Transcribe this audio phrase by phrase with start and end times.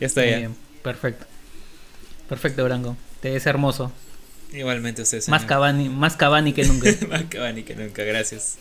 [0.00, 1.26] Ya está bien, perfecto.
[2.28, 2.96] Perfecto, Branco.
[3.20, 3.92] Te ves hermoso.
[4.52, 5.46] Igualmente usted, Más señor.
[5.46, 6.90] Cavani, más Cavani que nunca.
[7.08, 8.58] Más Cavani que nunca, gracias.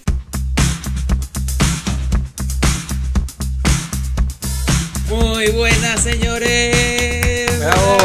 [5.09, 7.59] Muy buenas, señores.
[7.59, 7.97] Bravo.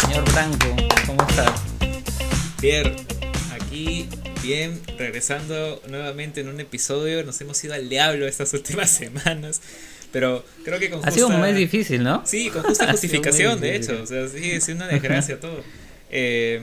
[0.00, 0.76] Señor Branco,
[1.06, 1.52] ¿cómo estás?
[2.60, 2.96] Pierre,
[4.42, 7.24] bien, regresando nuevamente en un episodio.
[7.24, 9.60] Nos hemos ido al diablo estas últimas semanas.
[10.12, 12.22] Pero creo que con Ha sido un justa- mes difícil, ¿no?
[12.26, 14.00] Sí, con justa justificación, de hecho.
[14.02, 15.62] O sea, sí, es una desgracia todo.
[16.10, 16.62] Eh,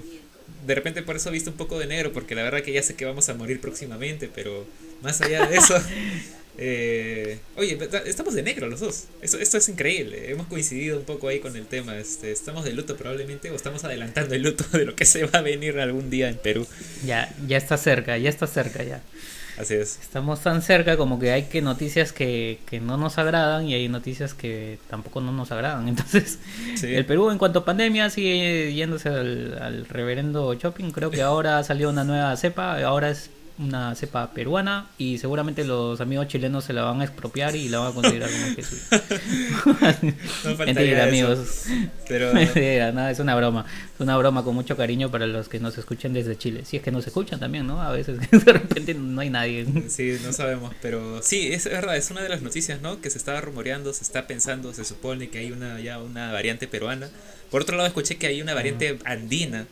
[0.66, 2.82] de repente por eso he visto un poco de negro, porque la verdad que ya
[2.82, 4.66] sé que vamos a morir próximamente, pero
[5.04, 5.76] más allá de eso...
[6.58, 9.06] eh, oye, estamos de negro los dos.
[9.22, 10.32] Esto, esto es increíble.
[10.32, 11.98] Hemos coincidido un poco ahí con el tema.
[11.98, 15.40] Este, estamos de luto probablemente o estamos adelantando el luto de lo que se va
[15.40, 16.66] a venir algún día en Perú.
[17.06, 19.02] Ya, ya está cerca, ya está cerca ya.
[19.58, 20.00] Así es.
[20.02, 23.88] Estamos tan cerca como que hay que noticias que, que no nos agradan y hay
[23.88, 25.88] noticias que tampoco no nos agradan.
[25.90, 26.40] Entonces,
[26.76, 26.94] Sí.
[26.94, 30.92] el Perú en cuanto a pandemia sigue yéndose al, al reverendo shopping.
[30.92, 36.02] Creo que ahora salió una nueva cepa, ahora es una cepa peruana y seguramente los
[36.02, 38.84] amigos chilenos se la van a expropiar y la van a considerar como que suya.
[40.44, 41.66] No Mentira, amigos.
[42.08, 43.66] Pero Mentira, nada, es una broma.
[43.94, 46.64] Es una broma con mucho cariño para los que nos escuchen desde Chile.
[46.66, 47.82] Si es que nos escuchan también, ¿no?
[47.82, 49.66] A veces de repente no hay nadie.
[49.88, 53.00] Sí, no sabemos, pero sí, es verdad, es una de las noticias, ¿no?
[53.00, 56.68] Que se estaba rumoreando, se está pensando, se supone que hay una ya una variante
[56.68, 57.10] peruana.
[57.50, 59.66] Por otro lado, escuché que hay una variante andina,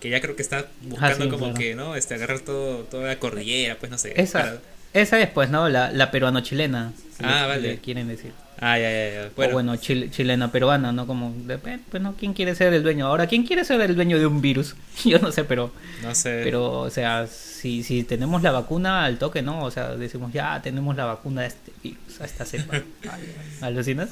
[0.00, 1.54] que ya creo que está buscando Ah, sí, como claro.
[1.58, 1.94] que, ¿no?
[1.96, 4.14] Este, agarrar todo, toda la cordillera, pues no sé.
[4.20, 4.58] Esa, para-
[4.92, 5.68] esa es, pues, ¿no?
[5.68, 6.92] La, la peruano-chilena.
[7.16, 7.68] si Ah, le- vale.
[7.68, 8.32] le quieren decir.
[8.62, 9.26] Ah, ya, ya, ya.
[9.28, 11.06] o Bueno, bueno, chil- chilena-peruana, ¿no?
[11.06, 12.14] Como, depende, pues, ¿no?
[12.14, 13.06] ¿Quién quiere ser el dueño?
[13.06, 14.74] Ahora, ¿quién quiere ser el dueño de un virus?
[15.04, 16.40] Yo no sé, pero, no sé.
[16.44, 19.64] pero o sea, si, si tenemos la vacuna al toque, ¿no?
[19.64, 22.82] O sea, decimos, ya tenemos la vacuna de este virus, a esta cepa.
[23.60, 24.10] ¿Alucinas?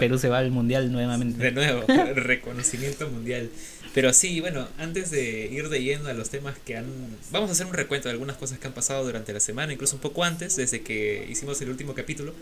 [0.00, 1.38] Perú se va al mundial nuevamente.
[1.42, 3.48] De nuevo, reconocimiento mundial.
[3.94, 6.86] Pero sí, bueno, antes de ir de lleno a los temas que han...
[7.30, 9.94] Vamos a hacer un recuento de algunas cosas que han pasado durante la semana, incluso
[9.94, 12.34] un poco antes, desde que hicimos el último capítulo.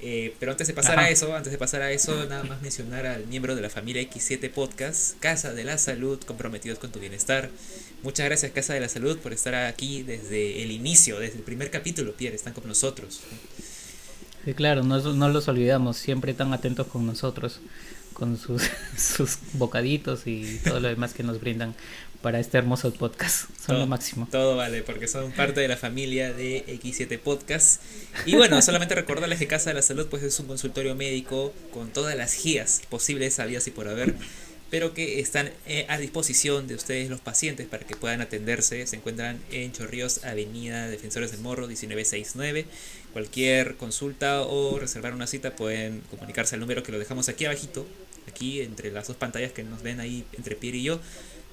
[0.00, 1.08] Eh, pero antes de pasar Ajá.
[1.08, 4.02] a eso, antes de pasar a eso, nada más mencionar al miembro de la familia
[4.02, 7.50] X7 Podcast, Casa de la Salud, comprometidos con tu bienestar.
[8.02, 11.70] Muchas gracias Casa de la Salud por estar aquí desde el inicio, desde el primer
[11.70, 13.20] capítulo, Pierre, están con nosotros.
[14.44, 17.60] Sí, claro, no, no los olvidamos, siempre tan atentos con nosotros,
[18.12, 18.62] con sus,
[18.96, 21.74] sus bocaditos y todo lo demás que nos brindan
[22.20, 23.46] para este hermoso podcast.
[23.58, 24.28] Son lo Todo- máximo.
[24.30, 27.82] Todo vale, porque son parte de la familia de X7 Podcast.
[28.26, 31.88] Y bueno, solamente recordarles que Casa de la Salud pues es un consultorio médico con
[31.90, 34.14] todas las guías posibles, habidas y por haber,
[34.72, 38.86] pero que están eh, a disposición de ustedes los pacientes para que puedan atenderse.
[38.86, 42.64] Se encuentran en Chorrillos, Avenida Defensores del Morro, 1969.
[43.12, 47.86] Cualquier consulta o reservar una cita pueden comunicarse al número que lo dejamos aquí abajito,
[48.26, 51.00] aquí entre las dos pantallas que nos ven ahí entre Pierre y yo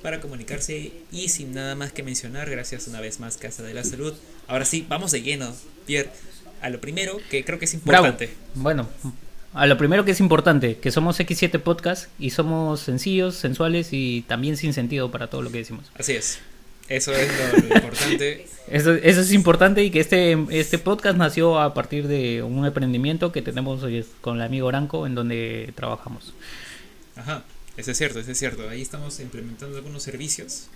[0.02, 3.84] para comunicarse y sin nada más que mencionar, gracias una vez más Casa de la
[3.84, 4.14] Salud.
[4.48, 5.54] Ahora sí, vamos de lleno,
[5.86, 6.10] Pierre,
[6.62, 8.08] a lo primero que creo que es Bravo.
[8.08, 8.34] importante.
[8.56, 8.88] Bueno,
[9.54, 14.24] a lo primero que es importante, que somos X7 Podcast y somos sencillos, sensuales y
[14.28, 15.92] también sin sentido para todo lo que decimos.
[15.98, 16.40] Así es.
[16.88, 18.48] Eso es lo, lo importante.
[18.70, 23.32] Eso, eso es importante y que este, este podcast nació a partir de un emprendimiento
[23.32, 26.36] que tenemos hoy con el amigo Branco en donde trabajamos.
[27.16, 27.44] Ajá,
[27.78, 28.70] eso es cierto, eso es cierto.
[28.70, 30.68] Ahí estamos implementando algunos servicios.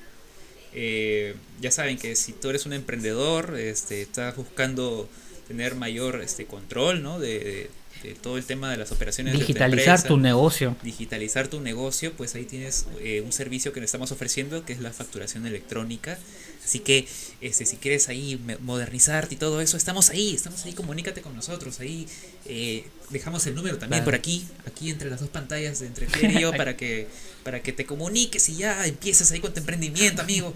[0.73, 5.07] Eh, ya saben que si tú eres un emprendedor, este, estás buscando
[5.47, 7.19] tener mayor este, control ¿no?
[7.19, 7.69] de, de-
[8.03, 10.07] de todo el tema de las operaciones de Digitalizar empresa.
[10.07, 10.75] tu negocio.
[10.83, 14.79] digitalizar tu negocio, pues ahí tienes eh, un servicio que le estamos ofreciendo que es
[14.79, 16.17] la facturación electrónica.
[16.63, 17.05] Así que
[17.41, 21.79] este, si quieres ahí modernizarte y todo eso, estamos ahí, estamos ahí, comunícate con nosotros.
[21.81, 22.07] Ahí
[22.45, 26.33] eh, dejamos el número también por aquí, aquí entre las dos pantallas de entre Pierre
[26.33, 27.07] y yo para que,
[27.43, 30.53] para que te comuniques y ya empieces ahí con tu emprendimiento, amigo.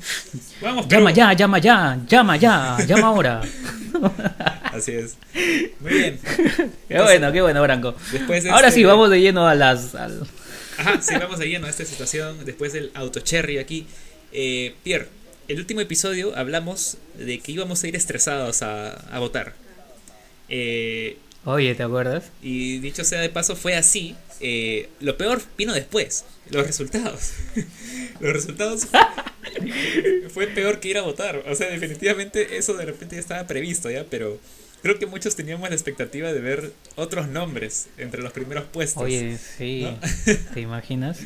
[0.62, 3.42] Vamos, Llama ya, llama ya, llama ya, llama ahora.
[4.64, 5.16] Así es.
[5.82, 6.20] Muy bien.
[6.88, 7.96] Qué bueno, qué bueno, Branco.
[8.12, 9.94] Después de Ahora este- sí, vamos de lleno a las...
[9.96, 10.26] al-
[10.78, 13.88] Ajá, sí, vamos de lleno a esta situación después del auto cherry aquí.
[14.32, 15.10] Eh, Pierre,
[15.48, 19.54] el último episodio hablamos de que íbamos a ir estresados a, a votar.
[20.50, 22.26] Eh, Oye, ¿te acuerdas?
[22.42, 24.16] y dicho sea de paso, fue así.
[24.40, 27.32] Eh, lo peor vino después, los resultados.
[28.20, 28.88] los resultados
[30.34, 31.44] fue peor que ir a votar.
[31.48, 34.06] O sea, definitivamente eso de repente ya estaba previsto, ¿ya?
[34.10, 34.40] Pero
[34.82, 39.04] creo que muchos teníamos la expectativa de ver otros nombres entre los primeros puestos.
[39.04, 40.34] Oye, sí, ¿no?
[40.54, 41.20] ¿te imaginas?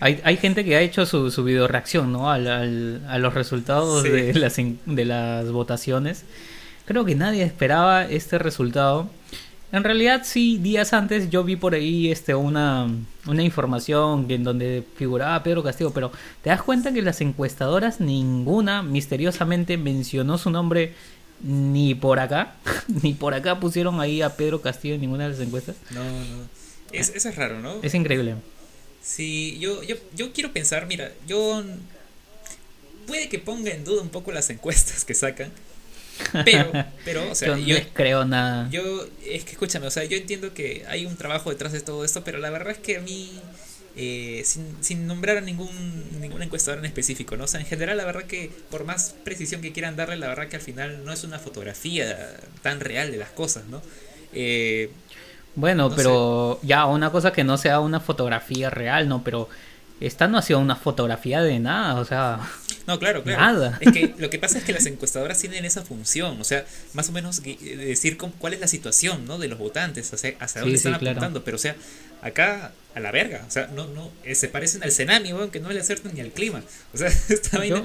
[0.00, 2.30] Hay, hay gente que ha hecho su, su video reacción, ¿no?
[2.30, 4.08] Al, al- a los resultados Sí.
[4.10, 6.24] de, las, de las votaciones.
[6.84, 9.08] Creo que nadie esperaba este resultado.
[9.72, 12.86] en realidad sí, días antes yo vi por ahí este una,
[13.26, 16.12] una información en donde figuraba Pedro Castillo, pero
[16.42, 20.92] te das cuenta que las encuestadoras ninguna misteriosamente mencionó su nombre
[21.40, 22.54] ni por acá,
[23.02, 25.76] ni por acá pusieron ahí a Pedro Castillo en ninguna de las encuestas.
[25.90, 26.48] No, no.
[26.92, 27.80] Es, eso es raro, ¿no?
[27.82, 28.36] Es increíble.
[29.02, 31.62] Sí, yo, yo, yo quiero pensar, mira, yo
[33.06, 35.52] puede que ponga en duda un poco las encuestas que sacan,
[36.44, 36.72] pero,
[37.04, 38.68] pero, o sea, yo no les creo nada.
[38.70, 42.04] Yo, es que escúchame, o sea, yo entiendo que hay un trabajo detrás de todo
[42.04, 43.40] esto, pero la verdad es que a mí,
[43.98, 45.70] eh, sin, sin nombrar a ningún,
[46.20, 47.44] ningún encuestador en específico, ¿no?
[47.44, 50.48] O sea, en general, la verdad que por más precisión que quieran darle, la verdad
[50.48, 53.80] que al final no es una fotografía tan real de las cosas, ¿no?
[54.34, 54.90] Eh,
[55.54, 59.24] bueno, pero ya, una cosa que no sea una fotografía real, ¿no?
[59.24, 59.48] Pero
[59.98, 62.38] esta no ha sido una fotografía de nada, o sea.
[62.86, 63.40] No, claro, claro.
[63.40, 63.78] Nada.
[63.80, 67.08] Es que lo que pasa es que las encuestadoras tienen esa función, o sea, más
[67.08, 69.38] o menos decir cuál es la situación, ¿no?
[69.38, 71.76] De los votantes, hacia, hacia dónde están apuntando, pero o sea,
[72.20, 73.44] acá a la verga.
[73.46, 76.22] O sea, no, no, eh, se parecen al Cenami, weón, que no le acertan ni
[76.22, 76.62] al clima.
[76.94, 77.82] O sea, esta vaina.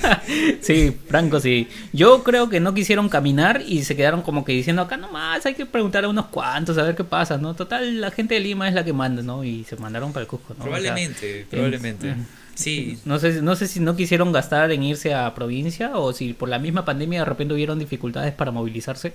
[0.60, 1.68] sí, Franco, sí.
[1.92, 5.54] Yo creo que no quisieron caminar y se quedaron como que diciendo acá nomás hay
[5.54, 7.54] que preguntar a unos cuantos a ver qué pasa, ¿no?
[7.54, 9.44] Total, la gente de Lima es la que manda, ¿no?
[9.44, 10.64] Y se mandaron para el Cusco, ¿no?
[10.64, 12.16] Probablemente, probablemente.
[12.56, 12.98] sí.
[13.04, 16.48] No sé, no sé si no quisieron gastar en irse a provincia o si por
[16.48, 19.12] la misma pandemia de repente hubieron dificultades para movilizarse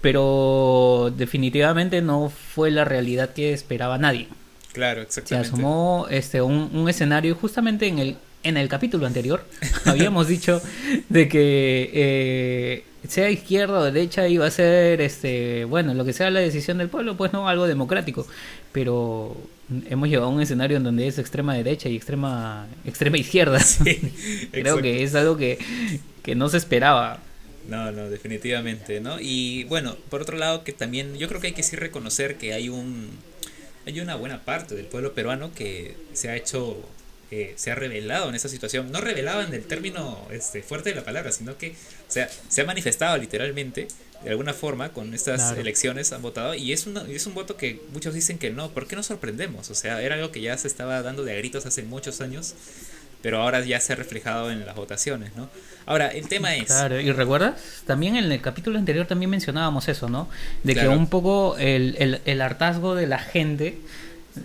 [0.00, 4.26] pero definitivamente no fue la realidad que esperaba nadie.
[4.72, 5.48] Claro, exactamente.
[5.48, 9.44] Se asomó este, un, un escenario justamente en el, en el capítulo anterior.
[9.84, 10.62] habíamos dicho
[11.08, 16.30] de que eh, sea izquierda o derecha iba a ser, este, bueno, lo que sea
[16.30, 18.26] la decisión del pueblo, pues no, algo democrático.
[18.72, 19.36] Pero
[19.90, 23.60] hemos llegado a un escenario en donde es extrema derecha y extrema, extrema izquierda.
[24.52, 25.58] Creo que es algo que,
[26.22, 27.20] que no se esperaba.
[27.68, 29.20] No, no, definitivamente, ¿no?
[29.20, 32.54] Y bueno, por otro lado, que también yo creo que hay que sí reconocer que
[32.54, 33.10] hay un
[33.86, 36.80] hay una buena parte del pueblo peruano que se ha hecho,
[37.30, 38.92] eh, se ha revelado en esa situación.
[38.92, 42.60] No revelado en el término este, fuerte de la palabra, sino que o sea, se
[42.60, 43.88] ha manifestado literalmente
[44.22, 47.80] de alguna forma con estas elecciones, han votado y es, una, es un voto que
[47.92, 48.70] muchos dicen que no.
[48.70, 49.68] ¿Por qué nos sorprendemos?
[49.70, 52.54] O sea, era algo que ya se estaba dando de gritos hace muchos años
[53.22, 55.48] pero ahora ya se ha reflejado en las votaciones, ¿no?
[55.86, 56.66] Ahora, el tema es...
[56.66, 57.54] Claro, y recuerdas,
[57.86, 60.28] también en el capítulo anterior también mencionábamos eso, ¿no?
[60.62, 63.78] De que un poco el, el, el hartazgo de la gente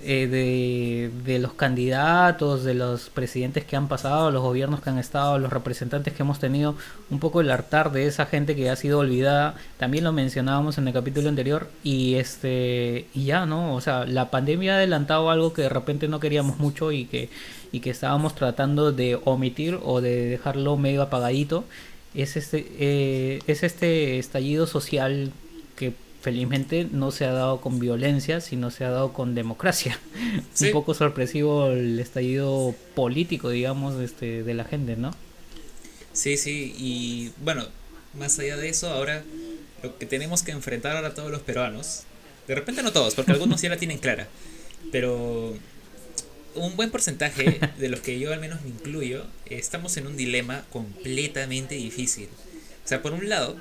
[0.03, 4.97] eh, de, de, los candidatos, de los presidentes que han pasado, los gobiernos que han
[4.97, 6.75] estado, los representantes que hemos tenido,
[7.09, 10.89] un poco el hartar de esa gente que ha sido olvidada, también lo mencionábamos en
[10.89, 13.75] el capítulo anterior y este y ya, ¿no?
[13.75, 17.29] O sea, la pandemia ha adelantado algo que de repente no queríamos mucho y que
[17.71, 21.65] y que estábamos tratando de omitir o de dejarlo medio apagadito.
[22.13, 25.31] Es este eh, es este estallido social
[25.75, 29.99] que felizmente no se ha dado con violencia, sino se ha dado con democracia.
[30.61, 35.11] Un poco sorpresivo el estallido político, digamos, este, de la gente, ¿no?
[36.13, 37.65] Sí, sí, y bueno,
[38.17, 39.23] más allá de eso, ahora
[39.83, 42.03] lo que tenemos que enfrentar ahora todos los peruanos,
[42.47, 44.27] de repente no todos, porque algunos ya la tienen clara,
[44.91, 45.53] pero
[46.57, 50.65] un buen porcentaje de los que yo al menos me incluyo, estamos en un dilema
[50.69, 52.29] completamente difícil.
[52.85, 53.57] O sea, por un lado,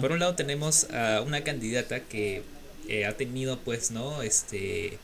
[0.00, 2.42] por un lado tenemos a una candidata que
[2.88, 4.22] eh, ha tenido, pues, ¿no?
[4.22, 4.98] Este,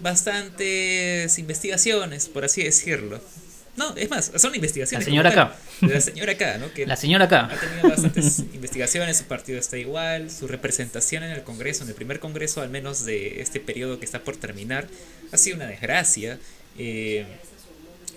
[0.00, 3.20] bastantes investigaciones, por así decirlo.
[3.76, 5.06] No, es más, son investigaciones.
[5.06, 5.56] La señora acá.
[5.80, 6.66] La señora acá, ¿no?
[6.86, 7.48] la señora acá.
[7.50, 11.94] Ha tenido bastantes investigaciones, su partido está igual, su representación en el Congreso, en el
[11.94, 14.86] primer Congreso al menos de este periodo que está por terminar,
[15.32, 16.38] ha sido una desgracia.
[16.78, 17.26] Eh,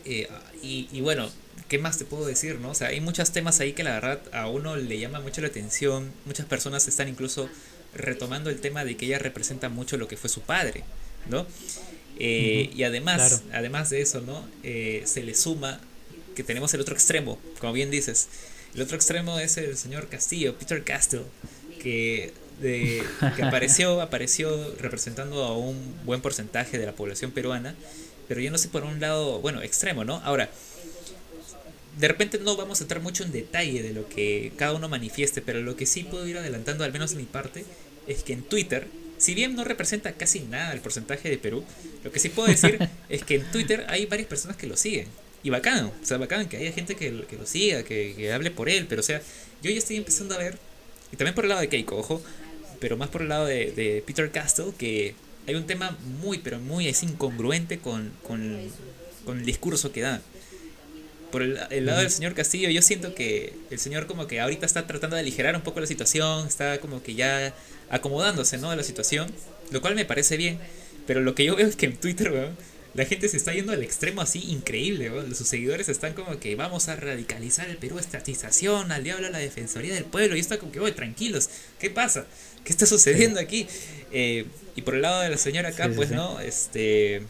[0.06, 0.28] eh,
[0.62, 1.30] y, y bueno,
[1.68, 2.72] ¿qué más te puedo decir, no?
[2.72, 5.48] O sea, hay muchos temas ahí que la verdad a uno le llama mucho la
[5.48, 6.12] atención.
[6.26, 7.50] Muchas personas están incluso
[7.94, 10.84] retomando el tema de que ella representa mucho lo que fue su padre,
[11.30, 11.46] ¿no?
[12.20, 14.48] Eh, y además, además de eso, ¿no?
[14.64, 15.80] Eh, se le suma
[16.36, 18.28] que tenemos el otro extremo, como bien dices.
[18.76, 21.24] El otro extremo es el señor Castillo, Peter Castle,
[21.82, 23.04] que, de,
[23.36, 27.76] que apareció, apareció representando a un buen porcentaje de la población peruana,
[28.28, 30.18] pero yo no sé por un lado, bueno, extremo, ¿no?
[30.24, 30.50] Ahora,
[31.98, 35.42] de repente no vamos a entrar mucho en detalle de lo que cada uno manifieste,
[35.42, 37.66] pero lo que sí puedo ir adelantando, al menos de mi parte,
[38.06, 41.64] es que en Twitter, si bien no representa casi nada el porcentaje de Perú,
[42.04, 42.78] lo que sí puedo decir
[43.10, 45.08] es que en Twitter hay varias personas que lo siguen.
[45.44, 48.70] Y bacán, o sea, bacán que haya gente que, que lo siga, que, hable por
[48.70, 49.22] él, pero o sea,
[49.64, 50.58] yo ya estoy empezando a ver,
[51.12, 52.22] y también por el lado de Keiko, ojo,
[52.80, 55.16] pero más por el lado de, de Peter Castle, que
[55.48, 58.60] hay un tema muy, pero muy es incongruente con, con,
[59.26, 60.22] con el discurso que da.
[61.32, 64.86] por el, lado del señor Castillo, yo siento que el señor como que ahorita está
[64.86, 67.54] tratando de aligerar un poco la situación, está como que ya
[67.90, 68.72] acomodándose, ¿no?
[68.72, 69.32] A la situación,
[69.72, 70.60] lo cual me parece bien.
[71.08, 72.52] Pero lo que yo veo es que en Twitter,
[72.94, 75.10] la gente se está yendo al extremo así increíble.
[75.34, 79.38] Sus seguidores están como que vamos a radicalizar el Perú, estatización, al diablo a la
[79.38, 80.36] defensoría del pueblo.
[80.36, 81.50] Y está como que, oye, tranquilos,
[81.80, 82.26] ¿qué pasa?
[82.64, 83.68] ¿Qué está sucediendo aquí?
[84.12, 84.46] Eh,
[84.76, 86.40] y por el lado de la señora acá, pues, ¿no?
[86.40, 87.24] Este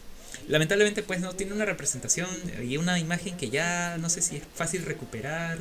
[0.48, 2.28] lamentablemente pues no tiene una representación
[2.66, 5.58] y una imagen que ya no sé si es fácil recuperar.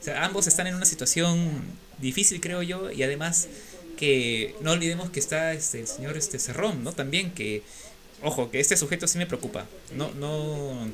[0.00, 1.50] O sea, ambos están en una situación
[1.98, 3.48] difícil creo yo y además
[3.96, 6.92] que no olvidemos que está este el señor este Cerrón, ¿no?
[6.92, 7.62] También que
[8.22, 9.66] ojo, que este sujeto sí me preocupa.
[9.94, 10.86] No no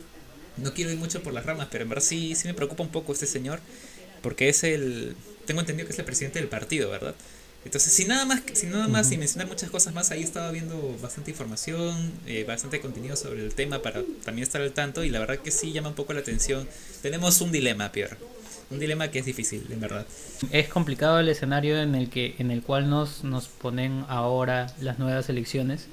[0.57, 2.91] no quiero ir mucho por las ramas, pero en verdad sí sí me preocupa un
[2.91, 3.61] poco este señor
[4.23, 7.17] porque es el tengo entendido que es el presidente del partido, ¿verdad?
[7.64, 10.97] Entonces, sin nada más, sin nada más, sin mencionar muchas cosas más, ahí estaba viendo
[11.00, 15.21] bastante información, eh, bastante contenido sobre el tema para también estar al tanto y la
[15.21, 16.69] verdad que sí llama un poco la atención.
[17.02, 18.16] Tenemos un dilema, Pierre.
[18.71, 20.07] Un dilema que es difícil, en verdad.
[20.50, 24.99] Es complicado el escenario en el que en el cual nos, nos ponen ahora las
[24.99, 25.88] nuevas elecciones.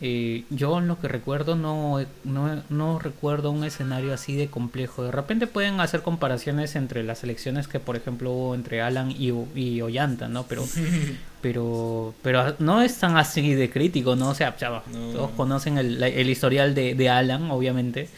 [0.00, 5.04] Eh, yo lo que recuerdo no, no, no, recuerdo un escenario así de complejo.
[5.04, 9.32] De repente pueden hacer comparaciones entre las elecciones que por ejemplo hubo entre Alan y,
[9.54, 10.44] y Ollanta, ¿no?
[10.44, 10.64] Pero,
[11.40, 14.30] pero, pero no es tan así de crítico, ¿no?
[14.30, 18.08] O sea, todos conocen el, el historial de, de, Alan, obviamente.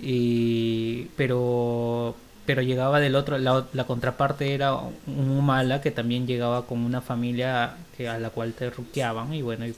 [0.00, 6.66] Y, pero pero llegaba del otro la, la contraparte era un Humala que también llegaba
[6.66, 9.74] con una familia que a la cual te ruqueaban y bueno y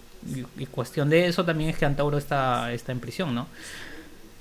[0.59, 3.47] y, cuestión de eso también es que Antauro está, está en prisión, ¿no?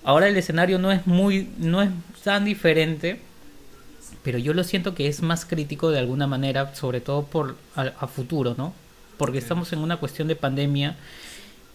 [0.03, 1.89] Ahora el escenario no es muy, no es
[2.23, 3.19] tan diferente,
[4.23, 8.07] pero yo lo siento que es más crítico de alguna manera, sobre todo por a,
[8.07, 8.73] futuro, ¿no?
[9.17, 10.95] Porque estamos en una cuestión de pandemia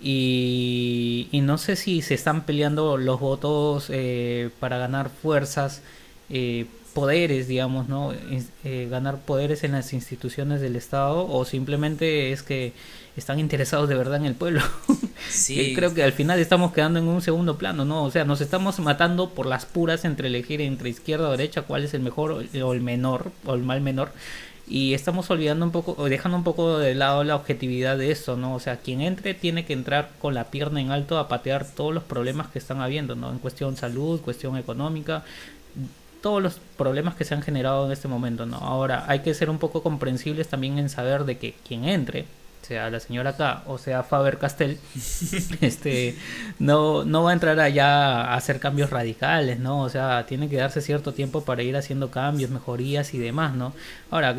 [0.00, 5.82] y, y, no sé si se están peleando los votos eh, para ganar fuerzas,
[6.30, 6.66] eh,
[6.98, 8.12] poderes, digamos, ¿no?
[8.64, 12.72] Eh, ganar poderes en las instituciones del Estado o simplemente es que
[13.16, 14.60] están interesados de verdad en el pueblo.
[15.30, 15.74] Sí.
[15.74, 18.04] creo que al final estamos quedando en un segundo plano, ¿no?
[18.04, 21.84] O sea, nos estamos matando por las puras entre elegir entre izquierda o derecha cuál
[21.84, 24.12] es el mejor o el menor o el mal menor.
[24.66, 28.36] Y estamos olvidando un poco, o dejando un poco de lado la objetividad de eso,
[28.36, 28.54] ¿no?
[28.54, 31.92] O sea, quien entre tiene que entrar con la pierna en alto a patear todos
[31.92, 33.30] los problemas que están habiendo, ¿no?
[33.30, 35.24] En cuestión salud, cuestión económica,
[36.22, 38.56] todos los problemas que se han generado en este momento, ¿no?
[38.56, 42.26] Ahora, hay que ser un poco comprensibles también en saber de que quien entre
[42.68, 44.78] sea la señora K o sea Faber Castell,
[45.60, 46.16] este,
[46.58, 49.80] no, no va a entrar allá a hacer cambios radicales, ¿no?
[49.80, 53.72] O sea, tiene que darse cierto tiempo para ir haciendo cambios, mejorías y demás, ¿no?
[54.10, 54.36] Ahora,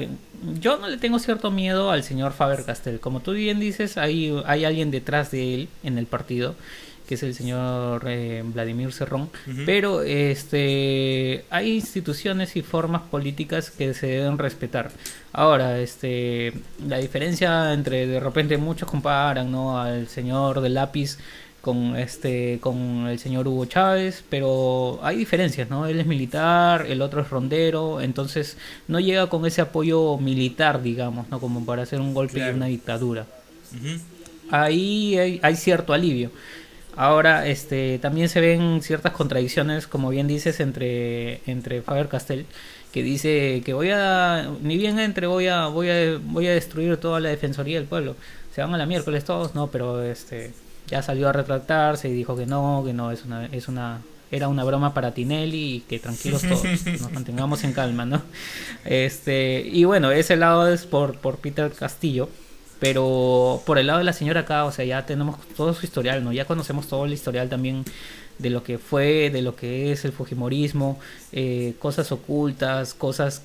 [0.60, 3.00] yo no le tengo cierto miedo al señor Faber Castell.
[3.00, 6.56] Como tú bien dices, hay, hay alguien detrás de él en el partido
[7.10, 9.32] que es el señor eh, Vladimir Cerrón,
[9.66, 14.92] pero este hay instituciones y formas políticas que se deben respetar.
[15.34, 16.54] Ahora, este
[16.88, 19.82] la diferencia entre de repente muchos comparan, ¿no?
[19.82, 21.18] al señor del lápiz
[21.62, 25.88] con este con el señor Hugo Chávez, pero hay diferencias, ¿no?
[25.88, 28.56] Él es militar, el otro es rondero, entonces
[28.88, 31.40] no llega con ese apoyo militar, digamos, ¿no?
[31.40, 33.26] Como para hacer un golpe de una dictadura.
[34.52, 36.32] Ahí hay, hay, cierto alivio.
[37.00, 42.46] Ahora, este, también se ven ciertas contradicciones, como bien dices, entre, entre Faber Castell,
[42.92, 46.98] que dice que voy a, ni bien entre, voy a, voy a, voy a destruir
[46.98, 48.18] toda la defensoría del pueblo.
[48.54, 50.52] Se van a la miércoles todos, no, pero este,
[50.88, 54.50] ya salió a retractarse y dijo que no, que no, es una, es una, era
[54.50, 56.66] una broma para Tinelli y que tranquilos todos,
[57.00, 58.22] nos mantengamos en calma, ¿no?
[58.84, 62.28] Este, y bueno, ese lado es por, por Peter Castillo
[62.80, 66.24] pero por el lado de la señora acá, o sea, ya tenemos todo su historial,
[66.24, 66.32] ¿no?
[66.32, 67.84] Ya conocemos todo el historial también
[68.40, 70.98] de lo que fue, de lo que es el Fujimorismo,
[71.34, 73.44] eh, cosas ocultas, cosas,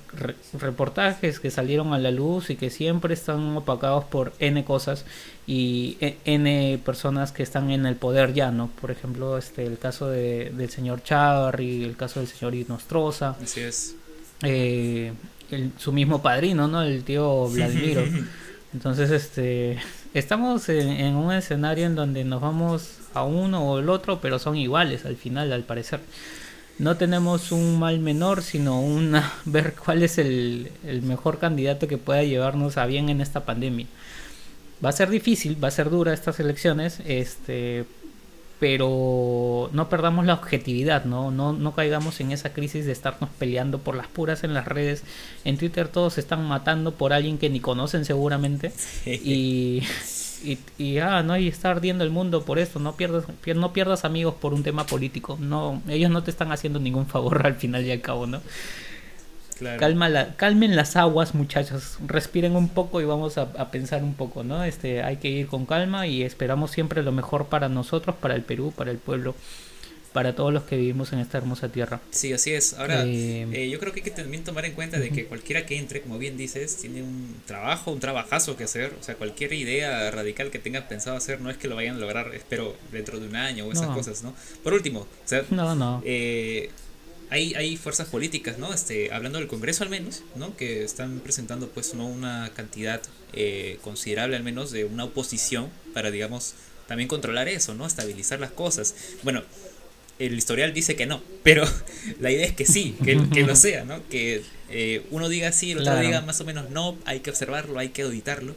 [0.57, 5.05] reportajes que salieron a la luz y que siempre están opacados por N cosas
[5.45, 8.69] y e, N personas que están en el poder ya, ¿no?
[8.79, 13.35] Por ejemplo, este, el caso de, del señor Chavarri, el caso del señor Inostroza.
[13.43, 13.95] Así es.
[14.43, 15.11] Eh,
[15.77, 16.81] su mismo padrino, ¿no?
[16.81, 18.03] El tío Vladimiro.
[18.75, 19.77] Entonces, este,
[20.13, 24.57] estamos en, un escenario en donde nos vamos a uno o el otro, pero son
[24.57, 26.01] iguales al final, al parecer.
[26.77, 31.97] No tenemos un mal menor, sino una ver cuál es el, el mejor candidato que
[31.97, 33.87] pueda llevarnos a bien en esta pandemia.
[34.83, 37.85] Va a ser difícil, va a ser dura estas elecciones, este,
[38.59, 41.31] pero no perdamos la objetividad, ¿no?
[41.31, 45.03] No, no caigamos en esa crisis de estarnos peleando por las puras en las redes.
[45.43, 48.71] En Twitter todos se están matando por alguien que ni conocen seguramente.
[49.05, 49.83] Y,
[50.43, 53.73] y, y ah, no hay está ardiendo el mundo por esto, no pierdas, pier- no
[53.73, 57.55] pierdas amigos por un tema político, no, ellos no te están haciendo ningún favor al
[57.55, 58.41] final y al cabo, ¿no?
[59.57, 59.79] Claro.
[59.79, 61.97] Calma la, calmen las aguas, muchachos.
[62.05, 64.63] Respiren un poco y vamos a, a pensar un poco, ¿no?
[64.65, 68.41] Este, hay que ir con calma y esperamos siempre lo mejor para nosotros, para el
[68.43, 69.33] Perú, para el pueblo,
[70.11, 71.99] para todos los que vivimos en esta hermosa tierra.
[72.11, 72.73] Sí, así es.
[72.73, 75.65] Ahora, Eh, eh, yo creo que hay que también tomar en cuenta de que cualquiera
[75.65, 78.93] que entre, como bien dices, tiene un trabajo, un trabajazo que hacer.
[78.99, 81.99] O sea, cualquier idea radical que tengan pensado hacer no es que lo vayan a
[81.99, 83.93] lograr, espero, dentro de un año o esas No.
[83.93, 84.33] cosas, ¿no?
[84.63, 86.01] Por último, o sea, No, no.
[86.05, 86.69] eh,
[87.29, 88.73] hay, hay fuerzas políticas, ¿no?
[88.73, 90.55] Este, hablando del Congreso al menos, ¿no?
[90.55, 93.01] Que están presentando pues no una cantidad
[93.33, 96.53] eh, considerable al menos de una oposición para, digamos,
[96.87, 97.85] también controlar eso, ¿no?
[97.87, 98.95] Estabilizar las cosas.
[99.23, 99.43] Bueno,
[100.19, 101.65] el historial dice que no, pero
[102.19, 104.07] la idea es que sí, que, que lo sea, ¿no?
[104.09, 106.05] Que eh, uno diga sí, el otro Claro.
[106.07, 108.55] diga más o menos no, hay que observarlo, hay que auditarlo.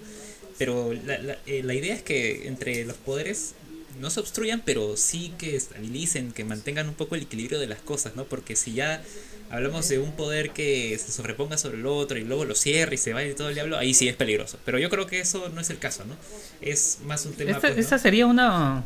[0.59, 3.55] Pero la, la, eh, la idea es que entre los poderes
[4.01, 7.81] no se obstruyan, pero sí que estabilicen, que mantengan un poco el equilibrio de las
[7.81, 8.25] cosas, ¿no?
[8.25, 9.03] Porque si ya
[9.51, 12.99] hablamos de un poder que se sobreponga sobre el otro y luego lo cierre y
[12.99, 14.59] se vaya y todo el diablo, ahí sí es peligroso.
[14.65, 16.17] Pero yo creo que eso no es el caso, ¿no?
[16.61, 17.51] Es más un tema...
[17.51, 17.81] Esta, pues, ¿no?
[17.81, 18.85] esta sería una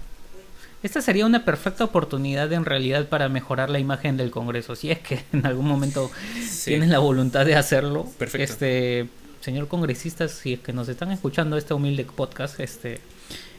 [0.83, 4.99] esta sería una perfecta oportunidad en realidad para mejorar la imagen del Congreso, si es
[4.99, 6.11] que en algún momento
[6.49, 6.71] Sí.
[6.71, 8.11] tienen la voluntad de hacerlo.
[8.19, 8.53] Perfecto.
[8.53, 9.09] Este,
[9.41, 13.01] señor congresista, si es que nos están escuchando este humilde podcast, este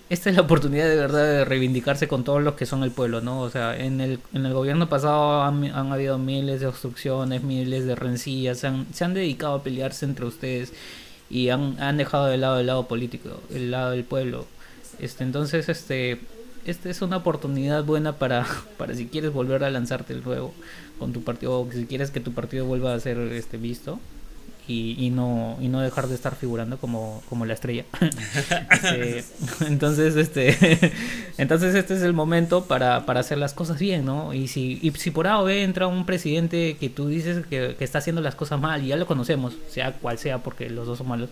[0.10, 3.22] esta es la oportunidad de verdad de reivindicarse con todos los que son el pueblo,
[3.22, 3.42] ¿no?
[3.42, 7.86] O sea, en el, en el gobierno pasado han, han habido miles de obstrucciones, miles
[7.86, 10.74] de rencillas, se han, se han dedicado a pelearse entre ustedes
[11.30, 14.46] y han, han dejado de lado el lado político, el lado del pueblo.
[15.00, 16.20] Este, entonces, este,
[16.66, 18.46] esta es una oportunidad buena para,
[18.78, 20.54] para si quieres volver a lanzarte el juego
[21.00, 24.00] con tu partido, o si quieres que tu partido vuelva a ser este visto
[24.68, 27.86] y, y no y no dejar de estar figurando como, como la estrella.
[28.94, 29.24] Este,
[29.68, 30.94] entonces, este
[31.38, 34.34] entonces este es el momento para, para hacer las cosas bien, ¿no?
[34.34, 37.76] Y si, y si por A o B entra un presidente que tú dices que,
[37.78, 40.88] que está haciendo las cosas mal, y ya lo conocemos, sea cual sea, porque los
[40.88, 41.30] dos son malos,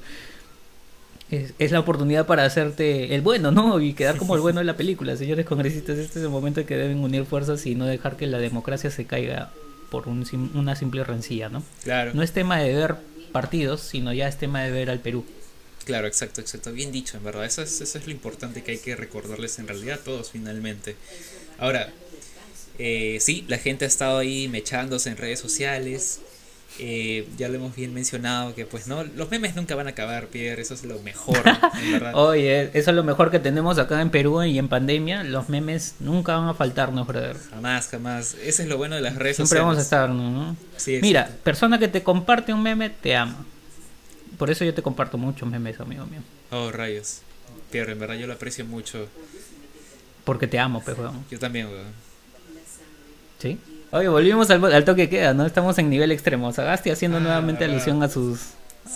[1.29, 3.79] es, es la oportunidad para hacerte el bueno, ¿no?
[3.79, 5.15] Y quedar como el bueno de la película.
[5.15, 8.27] Señores congresistas, este es el momento en que deben unir fuerzas y no dejar que
[8.27, 9.51] la democracia se caiga
[9.89, 11.63] por un, una simple rencilla, ¿no?
[11.83, 12.11] Claro.
[12.13, 12.95] No es tema de ver
[13.31, 15.25] partidos, sino ya es tema de ver al Perú.
[15.85, 16.71] Claro, exacto, exacto.
[16.71, 17.45] Bien dicho, en verdad.
[17.45, 20.95] Eso es, eso es lo importante que hay que recordarles en realidad a todos finalmente.
[21.57, 21.91] Ahora,
[22.77, 26.19] eh, sí, la gente ha estado ahí mechándose en redes sociales.
[26.79, 30.27] Eh, ya lo hemos bien mencionado que pues no, los memes nunca van a acabar,
[30.27, 31.37] Pierre, eso es lo mejor,
[31.79, 32.15] en verdad.
[32.15, 35.23] Oye, eso es lo mejor que tenemos acá en Perú y en pandemia.
[35.23, 37.35] Los memes nunca van a faltarnos, brother.
[37.51, 38.35] Jamás, jamás.
[38.35, 39.65] Ese es lo bueno de las redes Siempre sociales.
[39.65, 40.55] vamos a estar, ¿no?
[40.77, 43.45] Sí, Mira, persona que te comparte un meme, te ama.
[44.37, 46.21] Por eso yo te comparto muchos memes, amigo mío.
[46.51, 47.19] Oh, rayos.
[47.69, 49.07] Pierre, en verdad yo lo aprecio mucho.
[50.23, 51.25] Porque te amo, pues, weón.
[51.29, 51.87] Yo también, weón.
[53.39, 53.57] ¿Sí?
[53.91, 55.45] Oye, volvimos al, al toque que queda, ¿no?
[55.45, 56.51] Estamos en nivel extremo.
[56.53, 58.39] Sagasti haciendo Ah, nuevamente alusión a sus,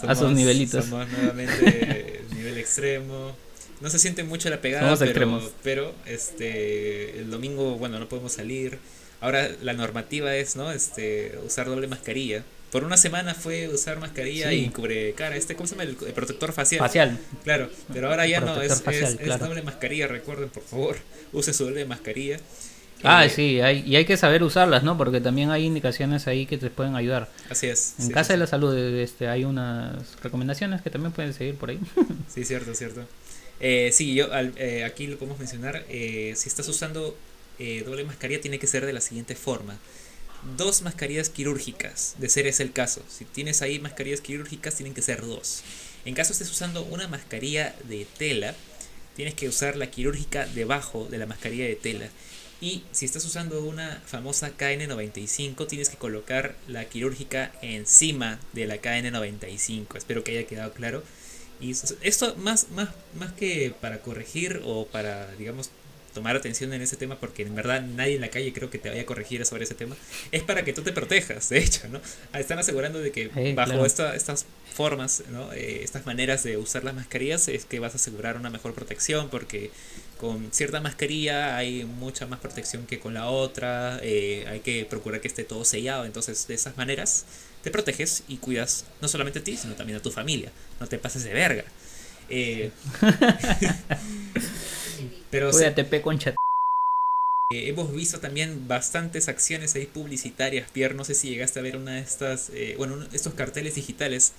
[0.08, 0.86] a sus nivelitos.
[0.86, 3.36] Somos nuevamente nivel extremo.
[3.82, 5.52] No se siente mucho la pegada, Somos pero, extremos.
[5.64, 8.80] pero este el domingo, bueno, no podemos salir.
[9.20, 10.72] Ahora la normativa es, ¿no?
[10.72, 12.44] Este, usar doble mascarilla.
[12.72, 14.56] Por una semana fue usar mascarilla Sí.
[14.66, 15.36] y cubre cara.
[15.36, 15.84] Este, ¿cómo se llama?
[15.84, 16.80] El, el protector facial.
[16.80, 17.18] Facial.
[17.44, 20.98] Claro, pero ahora ya no, es, facial, es- es doble mascarilla, recuerden, por favor,
[21.34, 22.38] usen su doble mascarilla.
[23.04, 24.98] Ah, Eh, sí, hay, y hay que saber usarlas, ¿no?
[24.98, 27.30] Porque también hay indicaciones ahí que te pueden ayudar.
[27.50, 27.96] Así es.
[28.00, 28.48] En sí, Casa sí, de la.
[28.48, 31.80] Salud este, hay unas recomendaciones que también pueden seguir por ahí.
[32.28, 33.08] Sí, cierto, cierto.
[33.60, 35.86] Eh, sí, yo al- eh, aquí lo podemos mencionar.
[35.90, 37.18] eh, si estás usando
[37.60, 39.80] eh, doble mascarilla, tiene que ser de la siguiente forma:
[40.58, 43.04] dos mascarillas quirúrgicas, de ser ese el caso.
[43.10, 45.64] Si tienes ahí mascarillas quirúrgicas, tienen que ser dos.
[46.06, 48.56] En caso estés usando una mascarilla de tela,
[49.16, 52.10] tienes que usar la quirúrgica debajo de la mascarilla de tela.
[52.62, 58.82] Y si estás usando una famosa KN95, tienes que colocar la quirúrgica encima de la
[58.82, 59.98] KN95.
[59.98, 61.04] Espero que haya quedado claro.
[61.60, 65.70] Y esto más, más, más que para corregir o para, digamos,
[66.14, 68.90] tomar atención en ese tema, porque en verdad nadie en la calle creo que te
[68.90, 69.98] vaya a corregir sobre ese tema,
[70.32, 72.00] es para que tú te protejas, de hecho, ¿no?
[72.32, 73.86] Ah, Están asegurando de que Sí, bajo claro.
[73.86, 75.52] esta- estas formas, ¿no?
[75.52, 79.30] Eh, estas maneras de usar las mascarillas es que vas a asegurar una mejor protección,
[79.30, 79.72] porque
[80.18, 85.22] con cierta mascarilla hay mucha más protección que con la otra, eh, hay que procurar
[85.22, 87.26] que esté todo sellado, entonces de esas maneras
[87.62, 90.98] te proteges y cuidas no solamente a ti, sino también a tu familia, no te
[91.00, 91.66] pases de verga.
[92.30, 92.72] Eh,
[95.30, 96.36] pero Cuídate, pe concha.
[97.52, 101.78] eh, hemos visto también bastantes acciones ahí publicitarias, Pierre, no sé si llegaste a ver
[101.78, 104.34] una de estas, eh, bueno, estos carteles digitales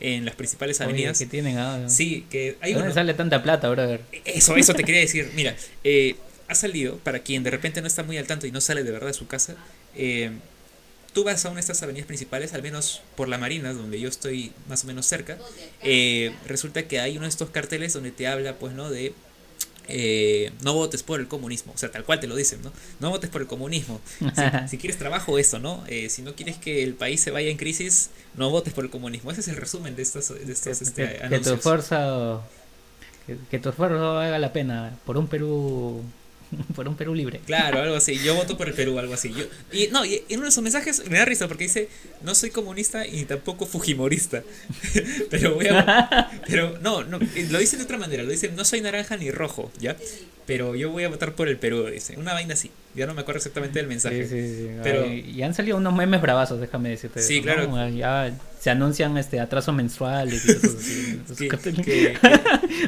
[0.00, 1.18] en las principales Oye, avenidas.
[1.18, 1.88] que tienen ahora.
[1.88, 2.94] Sí, que hay ¿De dónde uno.
[2.94, 4.00] sale tanta plata, brother?
[4.24, 5.30] Eso, eso te quería decir.
[5.34, 6.16] Mira, eh,
[6.48, 8.90] ha salido, para quien de repente no está muy al tanto y no sale de
[8.90, 9.54] verdad de su casa,
[9.94, 10.30] eh,
[11.12, 14.08] tú vas a una de estas avenidas principales, al menos por la Marina, donde yo
[14.08, 15.36] estoy más o menos cerca,
[15.82, 18.90] eh, resulta que hay uno de estos carteles donde te habla, pues, ¿no?
[18.90, 19.12] De
[19.88, 22.72] eh, no votes por el comunismo, o sea, tal cual te lo dicen, ¿no?
[23.00, 24.00] No votes por el comunismo.
[24.18, 24.24] Si,
[24.68, 25.82] si quieres trabajo, eso, ¿no?
[25.88, 28.90] Eh, si no quieres que el país se vaya en crisis, no votes por el
[28.90, 29.30] comunismo.
[29.32, 31.56] Ese es el resumen de estos, de estos que, este, que- que tu anuncios.
[31.58, 32.42] esfuerzo
[33.26, 36.02] que, que tu esfuerzo haga la pena por un Perú
[36.74, 37.40] por un Perú libre.
[37.46, 38.18] Claro, algo así.
[38.18, 39.32] Yo voto por el Perú, algo así.
[39.32, 41.88] Yo, y no, y en uno de sus mensajes me da risa porque dice,
[42.22, 44.42] no soy comunista y tampoco fujimorista.
[45.30, 46.30] pero voy a...
[46.46, 48.22] Pero no, no, lo dice de otra manera.
[48.22, 49.96] Lo dice, no soy naranja ni rojo, ¿ya?
[50.48, 52.16] Pero yo voy a votar por el Perú, dice.
[52.16, 52.70] Una vaina así.
[52.96, 54.26] Ya no me acuerdo exactamente del mensaje.
[54.26, 54.70] Sí, sí, sí.
[54.82, 57.20] Pero- Ay, y han salido unos memes bravazos, déjame decirte.
[57.22, 57.68] Sí, eso, claro.
[57.68, 57.88] ¿no?
[57.90, 61.22] Ya se anuncian este atraso menstrual y cosas así.
[61.36, 62.18] Que, que- que-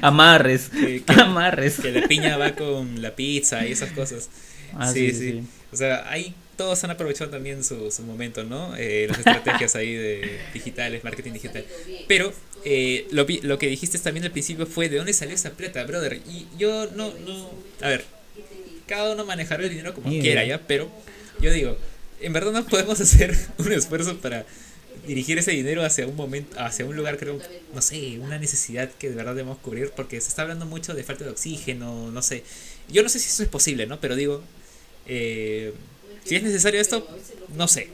[0.03, 1.79] amarres, que- amarres.
[1.81, 4.29] que la piña va con la pizza y esas cosas.
[4.75, 5.43] Ah, sí, sí.
[5.73, 8.77] O sea, ahí todos han aprovechado también su, su momento, ¿no?
[8.77, 11.65] Eh, las estrategias ahí de digitales, marketing digital.
[12.07, 12.35] Pero
[12.67, 16.21] eh, lo, que dijiste también al principio fue de dónde salió esa plata, brother.
[16.29, 18.05] Y yo no, no, a ver,
[18.87, 20.45] cada uno manejará el dinero como quiera.
[20.45, 20.61] ¿ya?
[20.67, 20.91] Pero
[21.41, 21.79] yo digo,
[22.21, 24.45] en verdad no podemos hacer un esfuerzo para
[25.07, 27.39] dirigir ese dinero hacia un momento, hacia un lugar, creo,
[27.75, 31.05] no sé, una necesidad que de verdad debemos cubrir, porque se está hablando mucho de
[31.05, 32.45] falta de oxígeno, no sé.
[32.91, 33.99] Yo no sé si eso es posible, ¿no?
[33.99, 34.43] Pero digo,
[35.07, 35.73] eh,
[36.25, 37.07] si es necesario esto,
[37.57, 37.89] no sé.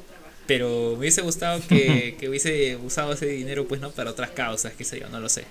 [0.46, 3.90] Pero me hubiese gustado que, que hubiese usado ese dinero, pues, ¿no?
[3.90, 5.44] Para otras causas, qué sé yo, no lo sé.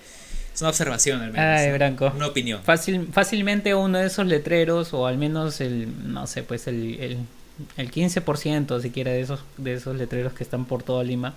[0.54, 1.46] Es una observación, al menos.
[1.46, 1.72] Ay.
[1.74, 2.14] Branco.
[2.16, 2.64] Una opinión.
[2.64, 7.18] Fácil, fácilmente uno de esos letreros, o al menos el, no sé, pues el, el,
[7.76, 11.34] el 15% siquiera de esos, de esos letreros que están por toda Lima,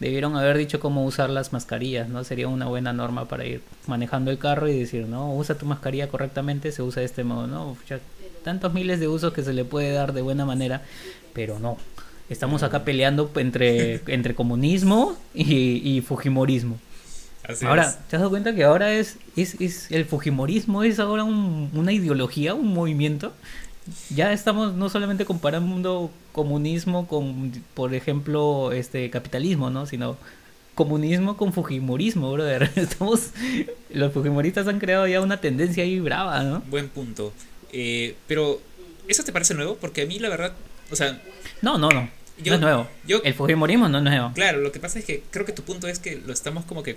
[0.00, 2.24] debieron haber dicho cómo usar las mascarillas, ¿no?
[2.24, 6.08] Sería una buena norma para ir manejando el carro y decir, no, usa tu mascarilla
[6.08, 7.76] correctamente, se usa de este modo, ¿no?
[7.88, 8.00] Ya
[8.48, 10.82] tantos miles de usos que se le puede dar de buena manera,
[11.34, 11.76] pero no.
[12.30, 16.78] Estamos acá peleando entre, entre comunismo y, y fujimorismo.
[17.46, 17.98] Así Ahora, es.
[18.08, 21.92] ¿te has dado cuenta que ahora es, es, es el Fujimorismo es ahora un- una
[21.92, 23.32] ideología, un movimiento?
[24.14, 29.86] Ya estamos no solamente comparando comunismo con, por ejemplo, este capitalismo, ¿no?
[29.86, 30.18] Sino
[30.74, 32.70] comunismo con Fujimorismo, brother.
[32.76, 33.30] Estamos,
[33.90, 36.60] los Fujimoristas han creado ya una tendencia ahí brava, ¿no?
[36.68, 37.32] Buen punto.
[37.72, 38.60] Eh, pero,
[39.08, 39.76] ¿eso te parece nuevo?
[39.76, 40.52] Porque a mí, la verdad,
[40.90, 41.20] o sea,
[41.62, 42.08] No, no, no.
[42.40, 42.88] Yo- no es nuevo.
[43.04, 44.30] yo- El Fujimorismo no es nuevo.
[44.34, 46.82] Claro, lo que pasa es que creo que tu punto es que lo estamos como
[46.82, 46.96] que.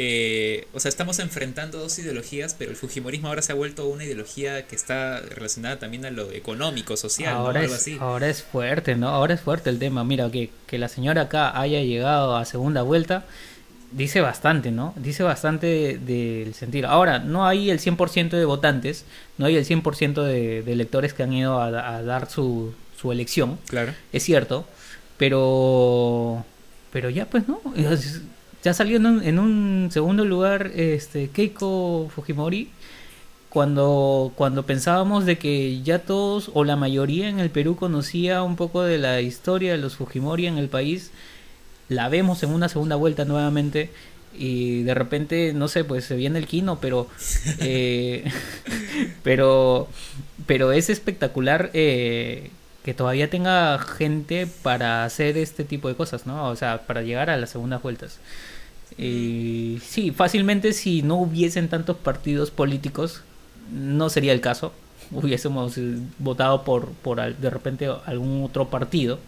[0.00, 4.04] eh, o sea, estamos enfrentando dos ideologías, pero el Fujimorismo ahora se ha vuelto una
[4.04, 7.40] ideología que está relacionada también a lo económico, social, ¿no?
[7.40, 7.96] Ahora algo es, así.
[8.00, 9.08] ahora es fuerte, ¿no?
[9.08, 10.04] Ahora es fuerte el tema.
[10.04, 13.24] Mira, que, que la señora acá haya llegado a segunda vuelta,
[13.92, 14.92] dice bastante, ¿no?
[14.96, 15.98] Dice bastante de-
[16.44, 16.86] del sentir.
[16.86, 19.04] Ahora, no hay el 100% de votantes,
[19.38, 23.12] no hay el 100% de, de electores que han ido a, a dar su, su
[23.12, 23.92] elección, Claro.
[24.12, 24.66] es cierto,
[25.16, 26.44] pero
[26.92, 27.60] pero ya pues no,
[28.64, 32.70] ya salió en un, en un segundo lugar este Keiko Fujimori
[33.50, 38.56] cuando cuando pensábamos de que ya todos o la mayoría en el Perú conocía un
[38.56, 41.10] poco de la historia de los Fujimori en el país,
[41.88, 43.90] la vemos en una segunda vuelta nuevamente
[44.36, 47.08] y de repente no sé pues se viene el quino pero
[47.60, 48.30] eh,
[49.22, 49.88] pero
[50.46, 52.50] pero es espectacular eh,
[52.88, 56.48] que todavía tenga gente para hacer este tipo de cosas, ¿no?
[56.48, 58.18] O sea, para llegar a las segundas vueltas.
[58.96, 63.20] Y sí, fácilmente si no hubiesen tantos partidos políticos,
[63.70, 64.72] no sería el caso.
[65.10, 69.18] Hubiésemos eh, votado por, por de repente algún otro partido.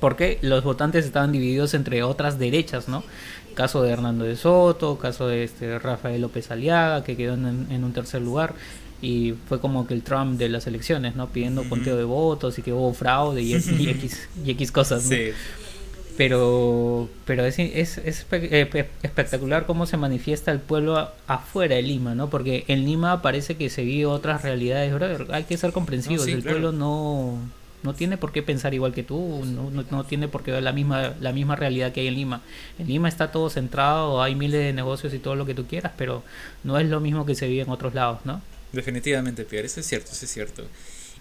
[0.00, 3.02] Porque los votantes estaban divididos entre otras derechas, ¿no?
[3.54, 7.84] Caso de Hernando de Soto, caso de este Rafael López Aliaga, que quedó en, en
[7.84, 8.54] un tercer lugar.
[9.02, 11.28] Y fue como que el Trump de las elecciones, ¿no?
[11.28, 11.70] Pidiendo Ujú.
[11.70, 15.10] conteo de votos y que hubo fraude y, y X, y X cosas, ¿no?
[15.10, 15.30] Sí.
[16.16, 17.98] Pero, pero es, es,
[18.32, 22.28] eh, pe- espectacular cómo se manifiesta el pueblo afuera de Lima, ¿no?
[22.28, 25.26] Porque en Lima parece que se vive otras realidades, brother.
[25.30, 26.20] Hay que ser comprensivos.
[26.22, 26.58] No, sí, el claro.
[26.58, 27.38] pueblo no,
[27.82, 30.62] no tiene por qué pensar igual que tú, no, no, no tiene por qué ver
[30.62, 32.42] la misma, la misma realidad que hay en Lima.
[32.78, 35.92] En Lima está todo centrado, hay miles de negocios y todo lo que tú quieras,
[35.96, 36.22] pero
[36.64, 38.42] no es lo mismo que se vive en otros lados, ¿no?
[38.72, 40.64] Definitivamente, Pierre, eso es cierto, eso es cierto.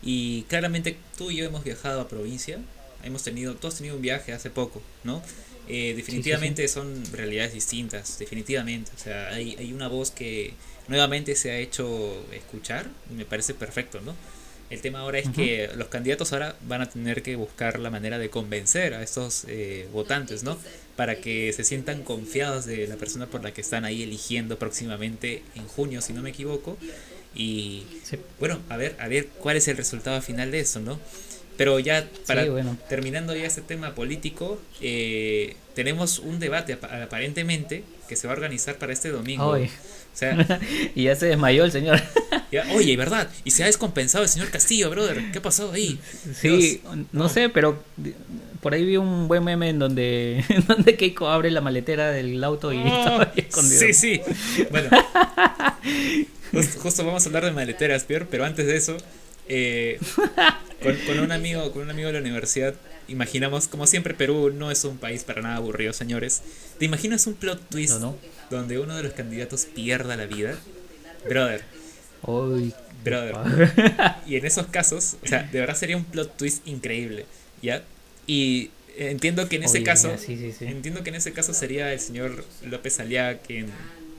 [0.02, 2.60] Y claramente tú y yo hemos viajado a provincia,
[3.04, 5.22] hemos tenido, tú has tenido un viaje hace poco, ¿no?
[5.70, 8.92] Eh, definitivamente son realidades distintas, definitivamente.
[8.96, 10.54] O sea, hay, hay una voz que
[10.88, 14.16] nuevamente se ha hecho escuchar, y me parece perfecto, ¿no?
[14.70, 18.20] El tema ahora es que los candidatos ahora van a tener que buscar la manera
[18.20, 20.58] de convencer a estos eh, votantes, ¿no?
[20.98, 25.44] Para que se sientan confiados de la persona por la que están ahí eligiendo próximamente
[25.56, 26.78] en junio, si no me equivoco.
[27.34, 27.84] Y
[28.40, 31.00] bueno, a ver, a ver cuál es el resultado final de eso, ¿no?
[31.58, 32.46] Pero ya para
[32.88, 38.76] terminando ya este tema político, eh, tenemos un debate aparentemente que se va a organizar
[38.76, 39.50] para este domingo.
[39.50, 39.60] O
[40.14, 40.60] sea,
[40.96, 42.02] y ya se desmayó el señor.
[42.76, 43.30] oye, ¿verdad?
[43.44, 45.32] Y se ha descompensado el señor Castillo, brother.
[45.32, 46.00] ¿Qué ha pasado ahí?
[46.34, 47.84] Sí, no, sé, pero
[48.62, 52.74] por ahí vi un buen meme en donde, donde Keiko abre la maletera del auto
[52.74, 53.80] y oh, escondido.
[53.80, 54.22] Sí, sí.
[54.72, 54.90] Bueno,
[56.82, 58.98] justo, vamos a hablar de maleteras, Pierre, pero antes de eso,
[59.50, 60.00] eh,
[61.08, 62.76] con, un amigo, con un amigo de la universidad,
[63.08, 66.42] imaginamos, como siempre, Perú no es un país para nada aburrido, señores.
[66.80, 68.02] ¿Te imaginas un plot twist
[68.50, 70.58] donde uno de los candidatos pierda la vida?
[71.28, 71.64] Brother.
[73.04, 73.36] brother.
[74.26, 77.26] Y en esos casos, o sea, de verdad sería un plot twist increíble,
[77.62, 77.84] ¿ya?
[78.26, 80.14] Y entiendo que en ese caso,
[80.60, 83.68] entiendo que en ese caso sería el señor López Aliaga quien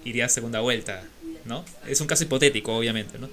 [0.04, 1.04] iría a segunda vuelta,
[1.44, 1.64] ¿no?
[1.86, 3.28] Es un caso hipotético, obviamente, ¿no?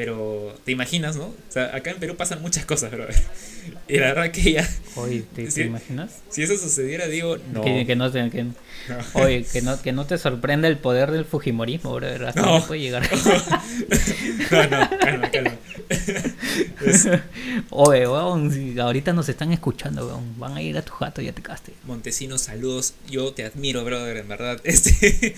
[0.00, 1.24] Pero te imaginas, ¿no?
[1.24, 3.06] O sea, acá en Perú pasan muchas cosas, bro.
[3.86, 4.68] Y la verdad que ya.
[4.94, 6.22] Oye, ¿te, imaginas?
[6.30, 7.60] Si eso sucediera, digo, no.
[7.60, 8.46] Que, no, que,
[9.12, 12.28] Oye, que no, que no te sorprenda el poder del Fujimorismo, bro.
[12.28, 12.66] Hasta no.
[12.66, 13.02] puede llegar.
[14.50, 15.52] no, no, calma, calma.
[17.70, 20.38] Oye, weón, ahorita nos están escuchando, weón.
[20.38, 21.72] Van a ir a tu jato, ya te caste.
[21.84, 22.94] Montesinos, saludos.
[23.08, 24.60] Yo te admiro, brother, en verdad.
[24.64, 25.34] Este.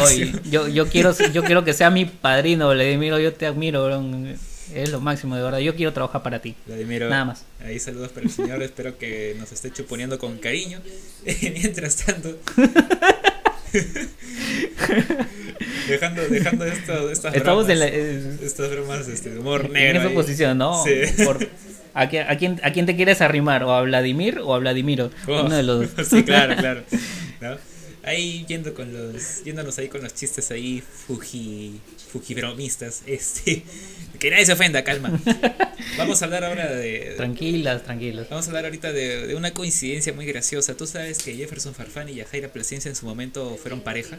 [0.00, 3.18] Oye, yo, yo, quiero, yo quiero que sea mi padrino, Vladimiro.
[3.18, 4.36] Yo te admiro, weón.
[4.72, 5.58] Es lo máximo, de verdad.
[5.58, 6.54] Yo quiero trabajar para ti.
[6.66, 7.44] Vladimiro, Nada más.
[7.60, 8.62] Ahí saludos para el señor.
[8.62, 10.80] Espero que nos esté chuponiendo con cariño.
[11.42, 12.38] Mientras tanto.
[15.88, 20.00] dejando, dejando esto, estas Estamos bromas, en estas bromas este, de humor negro.
[20.00, 20.82] En esa posición, ¿no?
[21.24, 21.48] Por,
[21.94, 23.64] ¿a, quién, a, quién, ¿A quién te quieres arrimar?
[23.64, 25.10] ¿O a Vladimir o a Vladimiro?
[25.26, 26.08] Oh, Uno de los dos.
[26.08, 26.82] sí, claro, claro.
[27.40, 27.56] ¿No?
[28.02, 31.80] Ahí yendo con los, yéndonos ahí con los chistes ahí fuji,
[32.12, 33.62] fujibromistas, este,
[34.18, 35.18] que nadie se ofenda, calma.
[35.96, 37.14] Vamos a hablar ahora de...
[37.16, 38.28] Tranquilas, tranquilas.
[38.28, 40.76] Vamos a hablar ahorita de, de una coincidencia muy graciosa.
[40.76, 44.18] Tú sabes que Jefferson Farfán y Yajaira Plasencia en su momento fueron pareja.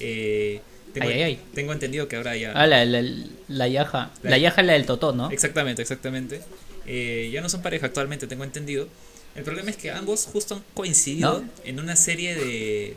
[0.00, 0.60] Eh,
[0.92, 2.52] tengo, ay, ay, tengo entendido que ahora ya...
[2.52, 3.02] Ah, la, la,
[3.48, 4.10] la yaja.
[4.22, 5.30] La, yaja es la del Totó, ¿no?
[5.30, 6.40] Exactamente, exactamente.
[6.86, 8.88] Eh, ya no son pareja actualmente, tengo entendido.
[9.36, 12.96] El problema es que ambos justo han coincidido en una serie de,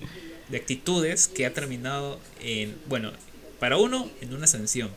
[0.49, 3.11] de actitudes que ha terminado en, bueno,
[3.59, 4.89] para uno en una sanción,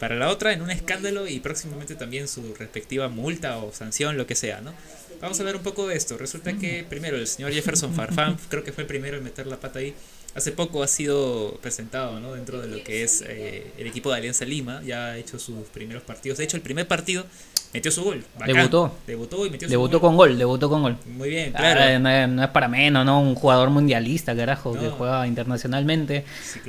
[0.00, 4.26] para la otra en un escándalo y próximamente también su respectiva multa o sanción, lo
[4.26, 4.74] que sea, ¿no?
[5.20, 6.18] Vamos a hablar un poco de esto.
[6.18, 9.58] Resulta que primero el señor Jefferson Farfán, creo que fue el primero en meter la
[9.58, 9.94] pata ahí,
[10.38, 12.34] hace poco ha sido presentado ¿no?
[12.34, 15.66] dentro de lo que es eh, el equipo de Alianza Lima, ya ha hecho sus
[15.68, 16.38] primeros partidos.
[16.38, 17.26] De hecho, el primer partido
[17.72, 18.24] metió su gol.
[18.46, 18.96] Debutó.
[19.06, 20.96] Debutó y metió su debutó con gol, debutó con gol.
[21.06, 21.98] Muy bien, ah, claro.
[22.28, 23.20] no, es para menos, ¿no?
[23.20, 26.24] Un jugador mundialista, carajo, que juega internacionalmente.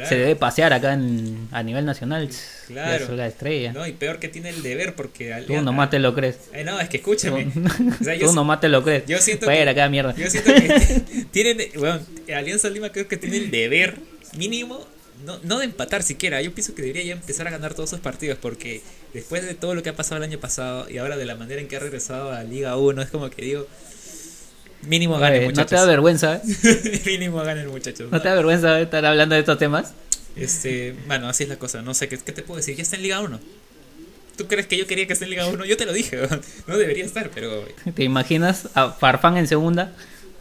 [0.08, 2.30] Se debe pasear acá en, a nivel nacional.
[2.68, 3.04] Claro.
[3.06, 3.74] Es la estrella.
[3.74, 5.44] No, y peor que tiene el deber porque...
[5.48, 6.38] Tú nomás te lo crees.
[6.54, 7.48] Eh, no, es que escúchame.
[8.20, 9.06] Tú nomás te lo crees.
[9.08, 10.14] Yo siento Fuera, acá, mierda.
[10.16, 11.58] Yo siento que tienen...
[11.76, 12.00] Bueno,
[12.36, 13.98] Alianza Lima creo que tiene el deber
[14.38, 14.86] mínimo
[15.26, 16.42] no, no de empatar siquiera.
[16.42, 18.82] Yo pienso que debería ya empezar a ganar todos sus partidos porque
[19.14, 21.62] después de todo lo que ha pasado el año pasado y ahora de la manera
[21.62, 23.68] en que ha regresado a Liga 1, es como que digo,
[24.84, 25.58] mínimo gane muchachos.
[25.58, 27.02] No te da vergüenza, ¿eh?
[27.06, 28.12] mínimo ganen muchachos.
[28.12, 29.94] ¿No, te da vergüenza estar hablando de estos temas?
[30.36, 31.82] Este, bueno, así es la cosa.
[31.82, 32.76] No sé, ¿qué, qué te puedo decir?
[32.76, 33.40] Ya está en Liga 1.
[34.38, 35.66] ¿Tú crees que yo quería que esté en Liga 1?
[35.66, 36.18] Yo te lo dije,
[36.68, 37.66] no debería estar, pero...
[37.94, 39.92] ¿Te imaginas a Farfán en segunda?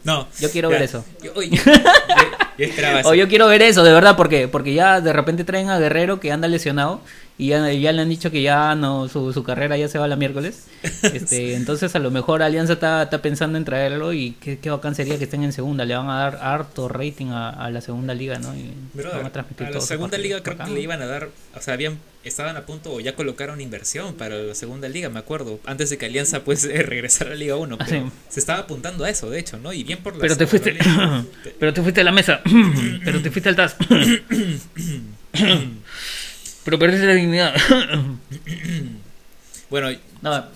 [0.08, 0.26] No.
[0.40, 1.04] Yo quiero ver eso.
[1.22, 1.32] Yo,
[3.04, 6.18] O yo quiero ver eso, de verdad, porque porque ya de repente traen a Guerrero
[6.18, 7.00] que anda lesionado
[7.36, 10.08] y ya, ya le han dicho que ya no su, su carrera ya se va
[10.08, 10.66] la miércoles.
[11.02, 14.94] Este, entonces a lo mejor Alianza está, está pensando en traerlo y qué, qué bacán
[14.94, 15.84] sería que estén en segunda.
[15.84, 18.56] Le van a dar harto rating a, a la segunda liga, ¿no?
[18.56, 21.60] Y van a transmitir a la segunda liga creo que le iban a dar, o
[21.60, 25.60] sea, habían estaban a punto o ya colocaron inversión para la segunda liga, me acuerdo,
[25.64, 27.86] antes de que Alianza pues regresara a Liga 1, ah,
[28.28, 29.72] se estaba apuntando a eso, de hecho, ¿no?
[29.72, 30.78] Y bien por la Pero te fuiste
[31.58, 32.40] pero te fuiste a la mesa,
[33.04, 33.76] pero te fuiste al TAS.
[36.64, 37.54] pero perdiste la dignidad.
[39.70, 39.88] bueno,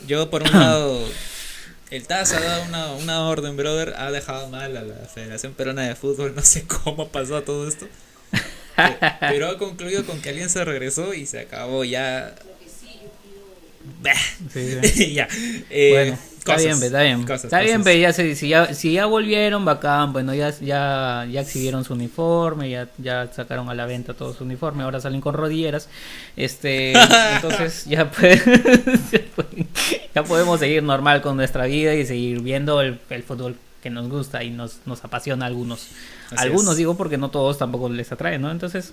[0.07, 1.07] yo por un lado
[1.93, 5.83] el TAS ha dado una, una orden, brother, ha dejado mal a la Federación Peruana
[5.83, 7.87] de Fútbol, no sé cómo pasó todo esto.
[9.21, 12.35] Pero ha concluido con que Alianza regresó y se acabó ya.
[15.13, 15.29] ya.
[15.71, 17.23] Eh, Está bien, está bien.
[17.23, 21.41] cosas, está bien, ya se- si, ya, si ya volvieron, bacán, bueno, ya, ya, ya
[21.41, 25.35] exhibieron su uniforme, ya, ya sacaron a la venta todo su uniforme, ahora salen con
[25.35, 25.89] rodilleras.
[26.37, 26.93] Este,
[27.37, 28.41] entonces ya puede-
[30.13, 34.09] ya podemos seguir normal con nuestra vida y seguir viendo el, el fútbol que nos
[34.09, 35.89] gusta y nos, nos apasiona a algunos.
[36.31, 36.79] Así algunos es.
[36.79, 38.51] digo porque no todos tampoco les atrae, ¿no?
[38.51, 38.93] Entonces,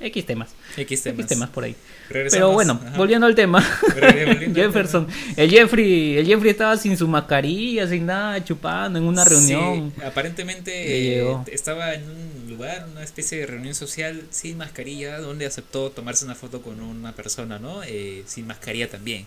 [0.00, 0.50] X temas.
[0.76, 1.18] X temas.
[1.20, 1.76] X temas por ahí.
[2.08, 2.32] Regresamos.
[2.32, 2.96] Pero bueno, Ajá.
[2.96, 3.58] volviendo al tema.
[4.02, 9.24] Al Jefferson, el Jeffrey, el Jeffrey estaba sin su mascarilla, sin nada, chupando en una
[9.24, 9.92] Sí, reunión.
[10.04, 15.46] aparentemente Le eh, estaba en un lugar, una especie de reunión social sin mascarilla, donde
[15.46, 17.82] aceptó tomarse una foto con una persona, ¿no?
[17.84, 19.26] Eh, sin mascarilla también.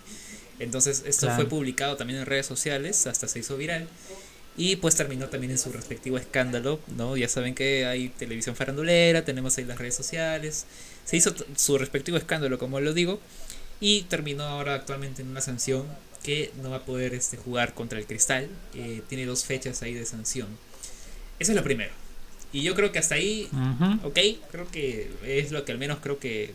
[0.59, 1.41] Entonces esto Claro.
[1.41, 3.87] fue publicado también en redes sociales, hasta se hizo viral.
[4.57, 7.17] Y pues terminó también en su respectivo escándalo, ¿no?
[7.17, 10.65] Ya saben que hay televisión farandulera, tenemos ahí las redes sociales.
[11.03, 13.19] Se hizo su respectivo escándalo, como lo digo,
[13.81, 15.85] y terminó ahora actualmente en una sanción
[16.23, 18.47] que no va a poder este, jugar contra el Cristal.
[18.73, 20.47] eh, tiene dos fechas ahí de sanción.
[21.37, 21.91] Eso es lo primero.
[22.53, 24.07] Y yo creo que hasta ahí, Ujú.
[24.07, 24.19] ok,
[24.51, 26.51] creo que es lo que al menos creo que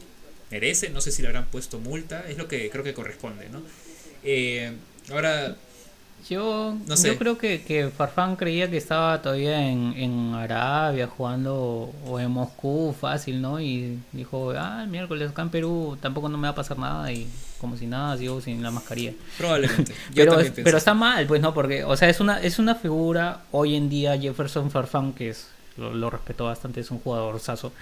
[0.50, 0.88] merece.
[0.88, 3.62] No sé si le habrán puesto multa, es lo que creo que corresponde, ¿no?
[4.24, 4.72] Eh,
[5.10, 5.54] ahora,
[6.28, 7.08] Yo, No sé.
[7.08, 12.30] yo creo que, que Farfán creía que estaba todavía en, en Arabia jugando o en
[12.30, 13.60] Moscú fácil, ¿no?
[13.60, 17.10] Y dijo, ah, el miércoles acá en Perú tampoco no me va a pasar nada
[17.12, 17.26] y
[17.60, 19.12] como si nada, sigo sin la mascarilla.
[19.38, 19.92] probablemente.
[20.10, 22.58] Yo pero, también es- pero está mal, pues no, porque, o sea, es una, es
[22.58, 27.00] una figura hoy en día, Jefferson Farfán, que es, lo, lo respeto bastante, es un
[27.00, 27.72] jugador sazo.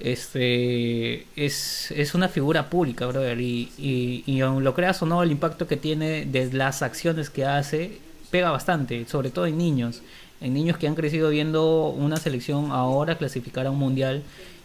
[0.00, 5.30] Este es, es una figura pública, brother, y, y, y lo creas o no, el
[5.30, 7.98] impacto que tiene de las acciones que hace
[8.30, 10.02] pega bastante, sobre todo en niños,
[10.40, 14.22] en niños que han crecido viendo una selección ahora clasificar a un mundial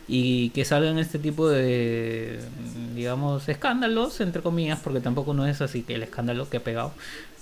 [0.07, 2.39] y que salgan este tipo de,
[2.95, 6.93] digamos, escándalos, entre comillas, porque tampoco no es así que el escándalo que ha pegado,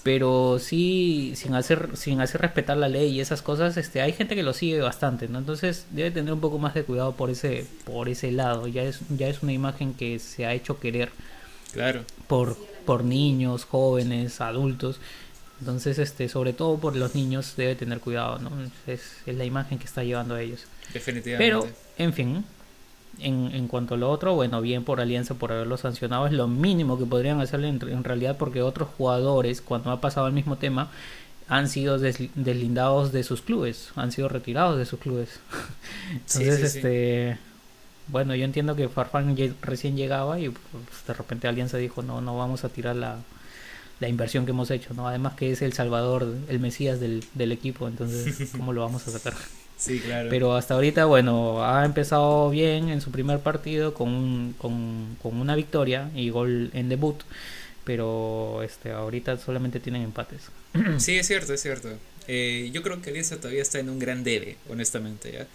[0.03, 4.35] pero sí sin hacer sin hacer respetar la ley y esas cosas, este, hay gente
[4.35, 5.39] que lo sigue bastante, ¿no?
[5.39, 8.67] Entonces debe tener un poco más de cuidado por ese por ese lado.
[8.67, 11.11] Ya es ya es una imagen que se ha hecho querer
[11.71, 14.99] Claro, por por niños, jóvenes, adultos.
[15.59, 18.51] Entonces, este, sobre todo por los niños debe tener cuidado, ¿no?
[18.85, 20.67] Es, es la imagen que está llevando a ellos.
[20.93, 21.37] definitivamente.
[21.37, 22.45] Pero, en fin,
[23.19, 26.47] en, en cuanto a lo otro, bueno, bien por Alianza por haberlo sancionado, es lo
[26.47, 30.57] mínimo que podrían hacerle en, en realidad porque otros jugadores, cuando ha pasado el mismo
[30.57, 30.89] tema,
[31.47, 35.39] han sido desli- deslindados de sus clubes, han sido retirados de sus clubes.
[36.11, 36.77] Entonces, sí, sí.
[36.79, 37.37] este...
[38.07, 42.37] Bueno, yo entiendo que Farfán recién llegaba y pues, de repente Alianza dijo, no, no
[42.37, 43.17] vamos a tirar la,
[44.01, 45.07] la inversión que hemos hecho, ¿no?
[45.07, 49.11] Además que es el salvador, el mesías del, del equipo, entonces, ¿cómo lo vamos a
[49.11, 49.33] sacar?
[49.83, 50.29] Sí, claro.
[50.29, 55.39] Pero hasta ahorita, bueno, ha empezado bien en su primer partido con, un- con, con
[55.39, 57.21] una victoria y gol en debut.
[57.83, 60.41] Pero este ahorita solamente tienen empates.
[60.99, 61.89] Sí, es cierto, es cierto.
[62.27, 65.45] Eh, yo creo que Alianza todavía está en un gran debe, honestamente, ¿ya?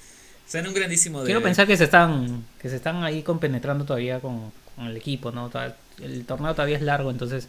[0.45, 1.29] Está en un grandísimo debe.
[1.29, 5.31] Quiero pensar que se están que se están ahí compenetrando todavía con, con el equipo,
[5.33, 5.51] ¿no?
[6.03, 7.49] El torneo todavía es largo, entonces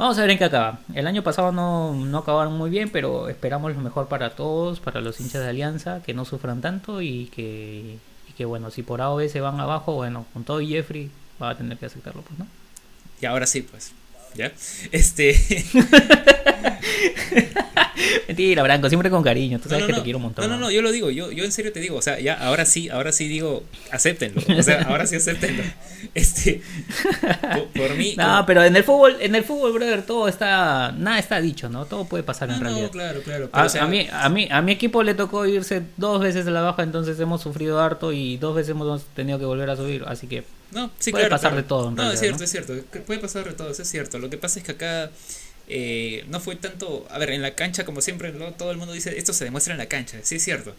[0.00, 0.80] vamos a ver en qué acaba.
[0.94, 5.02] El año pasado no, no acabaron muy bien, pero esperamos lo mejor para todos, para
[5.02, 9.02] los hinchas de Alianza, que no sufran tanto y que, y que bueno, si por
[9.02, 11.10] A o B se van abajo, bueno, con todo y Jeffrey
[11.40, 12.46] va a tener que aceptarlo, pues, ¿no?
[13.20, 13.92] Y ahora sí, pues.
[14.34, 14.52] ¿Ya?
[14.90, 15.34] Este.
[18.28, 19.98] Mentira, Branco, siempre con cariño, tú No, sabes no, que no.
[19.98, 20.48] te quiero un montón.
[20.48, 22.34] No, no, no, yo lo digo, yo, yo en serio te digo, o sea, ya,
[22.34, 24.40] ahora sí, ahora sí digo, acéptenlo.
[24.58, 25.62] O sea, ahora sí acéptenlo.
[26.14, 26.62] Este.
[27.52, 28.14] Por, por mí.
[28.16, 31.68] No, como- pero en el fútbol, en el fútbol, brother, todo está, nada está dicho,
[31.68, 31.84] ¿no?
[31.84, 32.90] Todo puede pasar No, en no, realidad.
[32.90, 33.48] claro, claro.
[33.52, 36.20] pero, A, o sea, a mí, a, mí, a mi equipo le tocó irse dos
[36.22, 39.68] veces a la baja, entonces hemos sufrido harto y dos veces hemos tenido que volver
[39.68, 41.62] a subir, así que No, sí, Puede claro, pasar claro.
[41.62, 42.44] de todo, en No, realidad, es cierto, ¿no?
[42.44, 43.00] es cierto.
[43.06, 44.18] Puede pasar de todo, eso es cierto.
[44.18, 45.10] Lo que pasa es que acá
[45.70, 47.06] eh, no fue tanto.
[47.10, 48.52] A ver, en la cancha, como siempre, ¿no?
[48.54, 50.18] todo el mundo dice esto se demuestra en la cancha.
[50.22, 50.74] Sí, es cierto.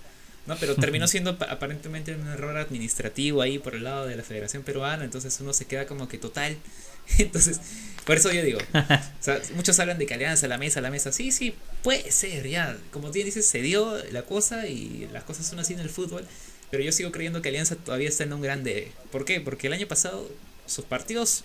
[0.47, 0.57] ¿no?
[0.57, 4.63] Pero terminó siendo pa- aparentemente un error administrativo ahí por el lado de la Federación
[4.63, 5.03] Peruana.
[5.05, 6.57] Entonces uno se queda como que total.
[7.17, 7.59] Entonces,
[8.05, 8.59] por eso yo digo.
[9.21, 11.11] O sea, muchos hablan de que alianza, la mesa, la mesa.
[11.11, 12.75] Sí, sí, puede ser, ya.
[12.91, 16.25] Como bien dices, se dio la cosa y las cosas son así en el fútbol.
[16.71, 18.91] Pero yo sigo creyendo que Alianza todavía está en un gran debe.
[19.11, 19.41] ¿Por qué?
[19.41, 20.27] Porque el año pasado
[20.65, 21.43] sus partidos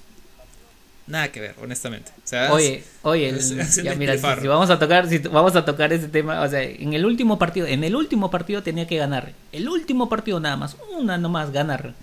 [1.06, 2.10] nada que ver, honestamente.
[2.18, 3.40] O sea, Oye, oye, el-
[3.84, 6.92] ya mira, si, vamos a tocar, si vamos a tocar ese tema, o sea, en
[6.94, 10.76] el último partido, en el último partido tenía que ganar, el último partido nada más,
[10.98, 11.94] una nomás ganar.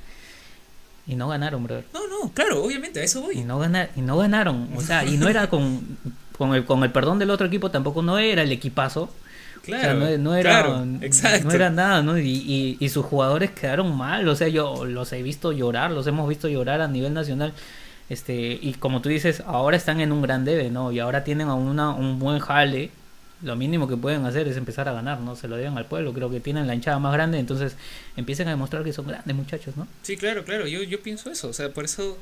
[1.05, 1.83] Y no ganaron, brother.
[1.93, 3.43] no, no, claro, obviamente, a eso Y voy.
[3.43, 5.97] no gana, y no ganaron, o sea, y no era con
[6.37, 9.09] con el con el perdón del otro equipo tampoco no era el equipazo.
[9.63, 11.47] Claro, o sea, no, no era, claro, exacto.
[11.47, 12.17] no era nada, ¿no?
[12.17, 16.05] Y, y, y sus jugadores quedaron mal, o sea, yo los he visto llorar, los
[16.07, 17.53] hemos visto llorar a nivel nacional.
[18.13, 20.91] Este, y como tú dices, ahora están en un gran debe, ¿no?
[20.91, 22.91] Y ahora tienen a una, un buen jale.
[23.41, 25.35] Lo mínimo que pueden hacer es empezar a ganar, ¿no?
[25.35, 26.13] Se lo deben al pueblo.
[26.13, 27.75] Creo que tienen la hinchada más grande, entonces
[28.15, 29.87] empiecen a demostrar que son grandes muchachos, ¿no?
[30.03, 30.67] Sí, claro, claro.
[30.67, 31.49] Yo, yo pienso eso.
[31.49, 32.17] O sea, por eso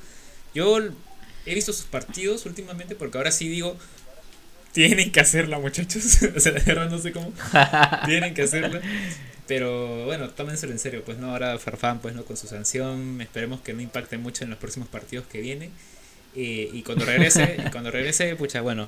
[0.55, 0.79] yo
[1.45, 3.75] he visto sus partidos últimamente porque ahora sí digo,
[4.71, 6.19] tienen que hacerla, muchachos.
[6.35, 7.31] o sea, de verdad no sé cómo.
[8.05, 8.81] tienen que hacerla.
[9.47, 13.59] Pero bueno, tómenselo en serio, pues no, ahora Farfán, pues no, con su sanción, esperemos
[13.61, 15.71] que no impacte mucho en los próximos partidos que vienen.
[16.35, 18.87] Eh, y cuando regrese, y cuando regrese, pucha, bueno,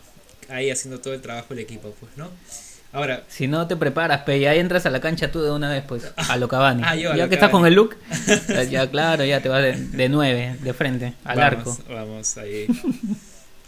[0.50, 2.30] ahí haciendo todo el trabajo el equipo, pues, ¿no?
[2.94, 3.24] Ahora.
[3.28, 6.14] Si no te preparas, pe, ya entras a la cancha tú de una vez, pues,
[6.16, 6.84] a lo Cavani.
[6.86, 7.98] Ah, yo a ya lo que estás con el look,
[8.70, 11.94] ya claro, ya te vas de, de nueve, de frente, al vamos, arco.
[11.94, 12.68] Vamos, ahí.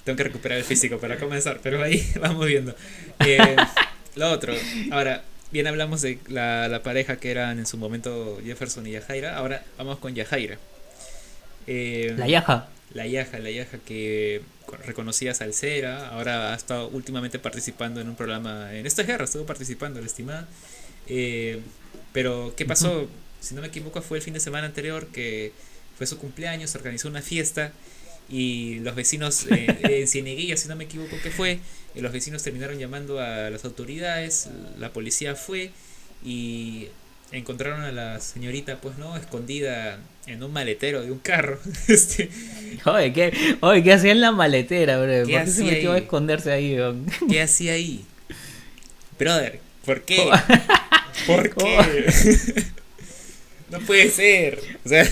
[0.05, 2.75] Tengo que recuperar el físico para comenzar, pero ahí vamos viendo.
[3.19, 3.55] Eh,
[4.15, 4.53] lo otro,
[4.91, 9.35] ahora, bien hablamos de la, la pareja que eran en su momento Jefferson y Yajaira,
[9.35, 10.57] ahora vamos con Yajaira.
[11.67, 12.69] Eh, La Yaja.
[12.93, 14.41] La Yaja, la Yaja que
[14.85, 19.99] reconocía Salsera, ahora ha estado últimamente participando en un programa, en esta guerra estuvo participando,
[19.99, 20.47] la estimada.
[21.07, 21.61] Eh,
[22.13, 23.07] pero, ¿qué pasó?
[23.39, 25.51] Si no me equivoco, fue el fin de semana anterior que
[25.97, 27.71] fue su cumpleaños, se organizó una fiesta
[28.29, 31.59] y los vecinos eh, en Cieneguilla, si no me equivoco que fue,
[31.95, 35.71] eh, los vecinos terminaron llamando a las autoridades, la policía fue
[36.23, 36.87] y
[37.31, 41.59] encontraron a la señorita, pues no, escondida en un maletero de un carro.
[41.87, 42.29] este,
[42.85, 45.07] Oye, ¿qué, oye, ¿qué hacía en la maletera, bro?
[45.07, 47.05] ¿Por ¿Qué qué se metió a esconderse ahí, weón?
[47.29, 48.05] ¿Qué hacía ahí?
[49.19, 50.17] Brother, ¿por qué?
[50.17, 50.31] ¿Cómo?
[51.25, 52.65] ¿Por qué?
[53.71, 54.59] no puede ser.
[54.83, 55.09] O sea,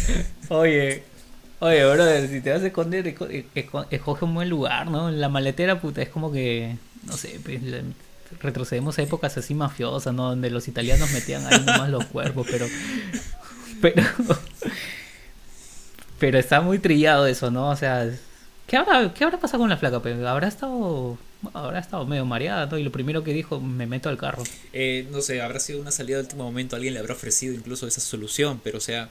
[0.50, 1.04] Oye,
[1.64, 5.10] oye, brother, si te vas a esconder, esco- esco- escoge un buen lugar, ¿no?
[5.12, 7.62] La maletera, puta, es como que, no sé, pues,
[8.42, 10.30] retrocedemos a épocas así mafiosas, ¿no?
[10.30, 12.68] Donde los italianos metían ahí nomás los cuerpos, pero,
[13.82, 14.04] pero,
[16.20, 17.70] pero está muy trillado eso, ¿no?
[17.70, 18.10] O sea,
[18.68, 20.00] ¿qué habrá, qué habrá pasado con la flaca?
[20.02, 21.18] Pues habrá estado,
[21.54, 22.78] habrá estado medio mareada, ¿no?
[22.78, 24.44] Y lo primero que dijo, me meto al carro.
[24.72, 26.76] eh, no sé, habrá sido una salida de último momento.
[26.76, 29.10] Alguien le habrá ofrecido incluso esa solución, pero o sea,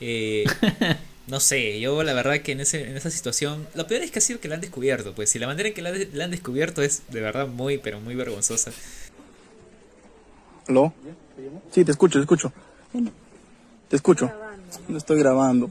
[0.00, 0.44] eh,
[1.28, 1.78] no sé.
[1.80, 4.40] Yo la verdad que en, ese, en esa situación, lo peor es que ha sido
[4.40, 5.14] que la han descubierto.
[5.14, 7.78] Pues si la manera en que la, de- la han descubierto es de verdad muy,
[7.78, 8.70] pero muy vergonzosa.
[10.68, 10.92] ¿Aló?
[11.72, 12.52] Sí, te escucho, te escucho.
[13.88, 14.26] Te escucho.
[14.88, 15.70] No estoy grabando.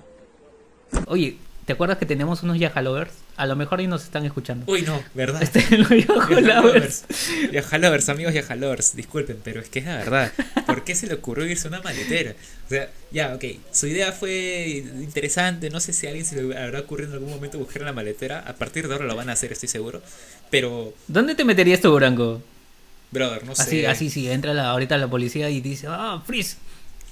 [1.08, 1.38] Oye,
[1.68, 3.12] ¿te acuerdas que tenemos unos Yajalovers?
[3.36, 4.72] A lo mejor ahí nos están escuchando.
[4.72, 5.44] Uy, no, ¿verdad?
[5.44, 7.04] Este, los Yajalovers.
[7.52, 10.32] Yajalovers, amigos Yajalovers, disculpen, pero es que es la verdad.
[10.66, 12.32] ¿Por qué se le ocurrió irse a una maletera?
[12.66, 16.58] O sea, ya, ok, su idea fue interesante, no sé si a alguien se le
[16.58, 19.34] habrá ocurrido en algún momento buscar la maletera, a partir de ahora lo van a
[19.34, 20.02] hacer, estoy seguro.
[20.50, 22.42] Pero, ¿Dónde te meterías tú, Branco?
[23.12, 23.62] brother, no sé.
[23.62, 26.58] Así, así, sí, entra la, ahorita la policía y dice, ah, freeze.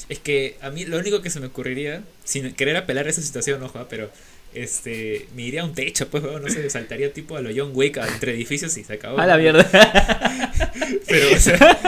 [0.07, 3.21] Es que a mí lo único que se me ocurriría, sin querer apelar a esa
[3.21, 4.11] situación, ojo, ah, pero
[4.55, 7.71] este, me iría a un techo, pues, weón, no sé, saltaría tipo a lo John
[7.73, 9.19] Wick entre edificios y se acabó.
[9.19, 9.63] A la mierda.
[11.07, 11.79] Pero, o sea,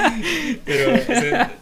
[0.66, 1.58] pero, o sea,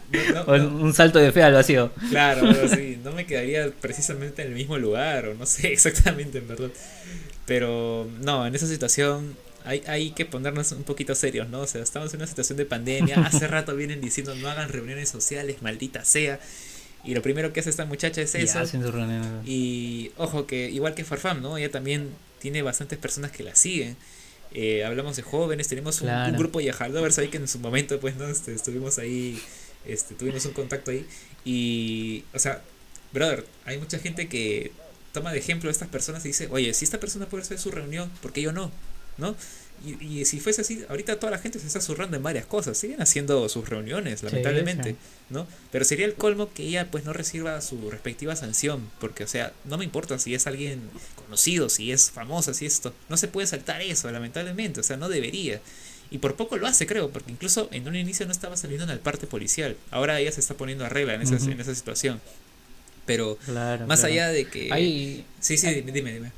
[0.46, 1.90] no- no- un salto de fe al vacío.
[2.10, 2.98] Claro, algo así.
[3.02, 6.70] No me quedaría precisamente en el mismo lugar, o no sé exactamente, en verdad.
[7.46, 11.60] Pero no, en esa situación hay, hay que ponernos un poquito serios, ¿no?
[11.60, 13.16] O sea, estamos en una situación de pandemia.
[13.26, 16.38] Hace rato vienen diciendo no hagan reuniones sociales, maldita sea.
[17.06, 18.58] Y lo primero que hace esta muchacha es eso.
[19.46, 21.56] Y ojo que igual que Farfam, ¿no?
[21.56, 23.96] Ella también tiene bastantes personas que la siguen.
[24.52, 26.32] Eh, hablamos de jóvenes, tenemos un, Claro.
[26.32, 28.26] un grupo de Yajalovers ahí que en su momento, pues, ¿no?
[28.28, 29.40] Este, estuvimos ahí,
[29.86, 31.06] este, tuvimos un contacto ahí.
[31.44, 32.62] Y, o sea,
[33.12, 34.72] brother, hay mucha gente que
[35.12, 37.70] toma de ejemplo a estas personas y dice, oye, si esta persona puede hacer su
[37.70, 38.70] reunión, ¿por qué yo no?
[39.18, 39.34] ¿No?
[39.84, 42.76] Y, y si fuese así, ahorita toda la gente se está zurrando en varias cosas,
[42.78, 44.90] siguen haciendo sus reuniones, lamentablemente.
[44.90, 44.96] sí.
[45.28, 45.46] ¿no?
[45.72, 49.52] Pero sería el colmo que ella pues no reciba su respectiva sanción, porque o sea,
[49.64, 50.80] no me importa si es alguien
[51.16, 55.08] conocido, si es famosa, si esto, no se puede saltar eso, lamentablemente, o sea, no
[55.08, 55.60] debería.
[56.10, 58.90] Y por poco lo hace, creo, porque incluso en un inicio no estaba saliendo en
[58.90, 59.76] el parte policial.
[59.90, 62.20] Ahora ella se está poniendo a regla en esa, en esa situación.
[63.06, 63.86] Pero Claro.
[63.86, 64.12] más claro.
[64.14, 65.24] allá de que...
[65.40, 66.12] Sí, sí, dime, dime.
[66.12, 66.32] dime.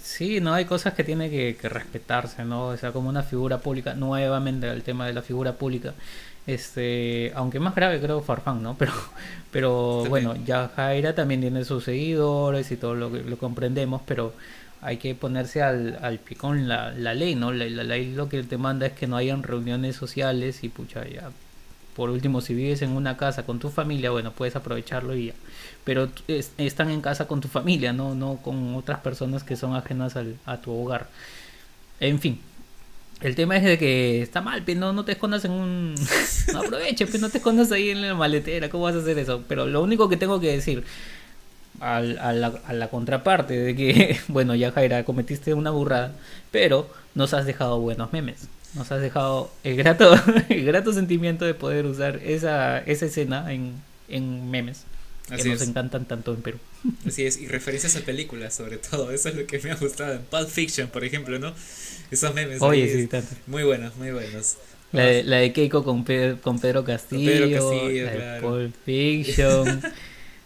[0.00, 2.68] Sí, no, hay cosas que tiene que, que respetarse, ¿no?
[2.68, 5.94] O sea, como una figura pública, nuevamente el tema de la figura pública,
[6.46, 8.74] este, aunque más grave creo Farfán, ¿no?
[8.78, 8.92] Pero,
[9.50, 14.34] pero bueno, ya Jaira también tiene sus seguidores y todo lo que lo comprendemos, pero
[14.82, 17.52] hay que ponerse al, al pie con la, la ley, ¿no?
[17.52, 21.06] La, la ley lo que te manda es que no hayan reuniones sociales y pucha,
[21.08, 21.30] ya.
[21.98, 25.34] Por último, si vives en una casa con tu familia, bueno, puedes aprovecharlo y ya
[25.88, 26.10] pero
[26.58, 30.36] están en casa con tu familia, no, no con otras personas que son ajenas al,
[30.44, 31.08] a tu hogar.
[31.98, 32.38] En fin,
[33.22, 35.94] el tema es de que está mal, pero no, no te escondas en un...
[36.52, 39.42] No aproveches, pero no te escondas ahí en la maletera, ¿cómo vas a hacer eso?
[39.48, 40.84] Pero lo único que tengo que decir,
[41.80, 46.12] a, la, a la contraparte de que, bueno, ya Jaira, cometiste una burrada,
[46.50, 48.46] pero nos has dejado buenos memes.
[48.74, 50.14] Nos has dejado el grato,
[50.48, 53.74] el grato sentimiento de poder usar esa, esa escena en,
[54.08, 54.84] en memes
[55.36, 56.58] que nos encantan tanto en Perú.
[57.06, 60.14] Así es, y referencias a películas sobre todo, eso es lo que me ha gustado
[60.14, 61.52] en Pulp Fiction, por ejemplo, ¿no?
[62.10, 62.62] Esos memes.
[62.62, 63.34] Oye, sí, tanto.
[63.46, 64.56] Muy buenos, muy buenos.
[64.92, 66.02] La de, la de Keiko con,
[66.40, 68.34] con Pedro Castillo, Pedro Castillo la claro.
[68.56, 69.82] de Pulp Fiction.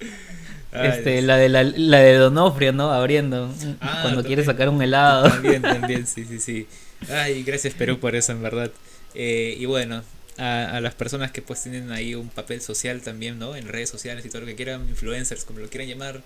[0.73, 2.91] este, la de la, la de Donofrio, ¿no?
[2.93, 4.27] Abriendo Ah, cuando también.
[4.27, 5.29] quiere sacar un helado.
[5.29, 6.67] También, también, sí, sí, sí.
[7.11, 8.71] Ay, gracias Perú por eso, en verdad.
[9.15, 10.03] Eh, y bueno,
[10.39, 13.55] a, a las personas que pues tienen ahí un papel social también, ¿no?
[13.57, 16.23] En redes sociales y todo lo que quieran, influencers, como lo quieran llamar,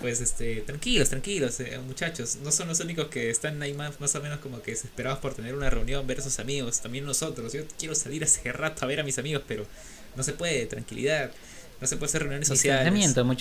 [0.00, 2.36] pues este, tranquilos, tranquilos, eh, muchachos.
[2.44, 5.34] No son los únicos que están ahí más, más o menos como que desesperados por
[5.34, 7.52] tener una reunión, ver a sus amigos, también nosotros.
[7.52, 9.66] Yo quiero salir hace rato a ver a mis amigos, pero
[10.14, 11.32] no se puede, tranquilidad.
[11.80, 12.84] No se puede hacer reuniones sociales.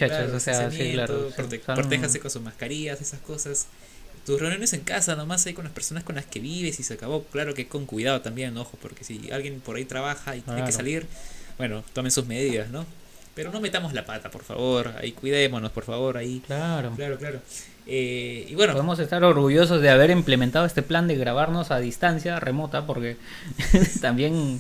[0.08, 1.14] Muchachos, Claro, o sea, sí, claro,
[1.50, 3.66] prote- son- con sus mascarillas, esas cosas.
[4.28, 6.96] Tus reuniones en casa, nomás ahí con las personas con las que vives y se
[6.96, 7.24] acabó.
[7.24, 10.74] Claro que con cuidado también, ojo, porque si alguien por ahí trabaja y tiene que
[10.74, 11.08] salir,
[11.58, 12.86] bueno, tomen sus medidas, ¿no?
[13.36, 14.94] Pero no metamos la pata, por favor.
[15.00, 16.42] Ahí cuidémonos, por favor, ahí.
[16.46, 16.92] Claro.
[16.98, 17.40] Claro, claro.
[17.86, 22.38] Eh, y bueno, Podemos estar orgullosos de haber implementado este plan de grabarnos a distancia
[22.42, 23.16] remota porque
[24.02, 24.60] también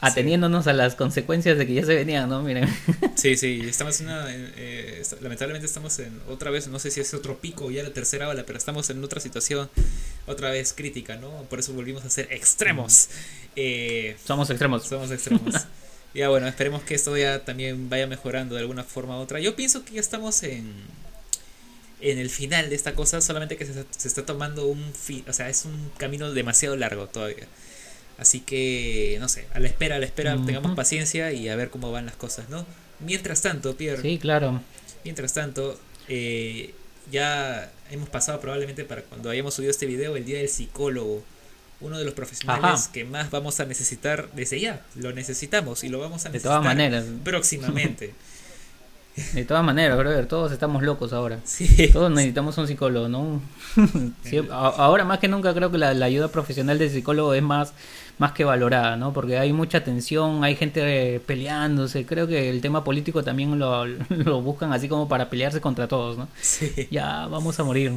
[0.00, 2.42] ateniéndonos a las consecuencias de que ya se venían, ¿no?
[2.42, 2.68] Miren.
[3.16, 7.00] Sí, sí, estamos en una, eh, est- lamentablemente estamos en otra vez, no sé si
[7.00, 9.70] es otro pico o ya la tercera ola, pero estamos en otra situación
[10.26, 11.30] otra vez crítica, ¿no?
[11.44, 13.08] Por eso volvimos a ser extremos.
[13.56, 14.84] Eh, Somos extremos.
[14.86, 15.54] somos extremos.
[16.14, 19.40] ya bueno, esperemos que esto ya también vaya mejorando de alguna forma u otra.
[19.40, 20.70] Yo pienso que ya estamos en
[22.00, 25.32] en el final de esta cosa, solamente que se, se está tomando un fi- o
[25.32, 27.46] sea, es un camino demasiado largo todavía.
[28.18, 31.68] Así que, no sé, a la espera, a la espera, tengamos paciencia y a ver
[31.70, 32.64] cómo van las cosas, ¿no?
[33.00, 34.62] Mientras tanto, Pierre, Sí, claro.
[35.04, 36.72] mientras tanto, eh,
[37.12, 41.22] ya hemos pasado probablemente para cuando hayamos subido este video el día del psicólogo.
[41.78, 42.92] Uno de los profesionales Ajá.
[42.92, 44.82] que más vamos a necesitar desde ya.
[44.94, 47.04] Lo necesitamos y lo vamos a De necesitar todas maneras.
[47.22, 48.14] próximamente.
[49.32, 51.38] De todas maneras, brother, todos estamos locos ahora.
[51.44, 51.88] Sí.
[51.92, 53.40] Todos necesitamos un psicólogo, ¿no?
[54.24, 57.72] Sí, ahora más que nunca creo que la, la ayuda profesional del psicólogo es más,
[58.18, 59.12] más que valorada, ¿no?
[59.14, 62.04] Porque hay mucha tensión, hay gente eh, peleándose.
[62.04, 66.18] Creo que el tema político también lo, lo buscan así como para pelearse contra todos,
[66.18, 66.28] ¿no?
[66.40, 66.88] Sí.
[66.90, 67.92] Ya vamos a morir.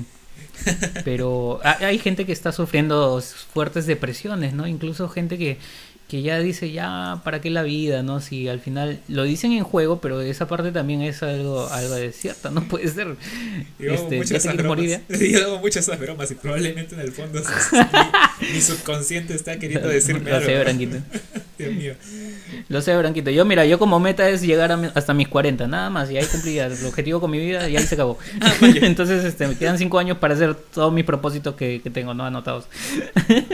[1.05, 3.22] Pero ha- hay gente que está sufriendo
[3.53, 4.67] fuertes depresiones, ¿no?
[4.67, 5.57] Incluso gente que,
[6.10, 8.01] que ya dice, ya, ¿para qué la vida?
[8.03, 8.20] ¿No?
[8.20, 12.12] Si al final lo dicen en juego, pero esa parte también es algo, algo de
[12.12, 13.16] cierta, no puede ser.
[13.78, 14.99] Yo hago Este, muchas ¿ya te esas bromas.
[15.32, 17.39] Yo hago muchas esas bromas y probablemente en el fondo
[18.41, 20.47] mi, mi subconsciente está queriendo decirme Lo algo.
[20.49, 20.97] sé, Branquito.
[21.60, 21.93] Dios mío.
[22.70, 23.30] Lo sé, Branquito.
[23.32, 26.10] Yo, mira, yo como meta es llegar a mi- hasta mis 40, nada más.
[26.10, 28.18] Y ahí cumplí el objetivo con mi vida y ahí se acabó.
[28.41, 28.53] Ah.
[28.62, 32.26] Entonces, este, me quedan 5 años para hacer todos mis propósitos que, que tengo, ¿no?
[32.26, 32.66] Anotados.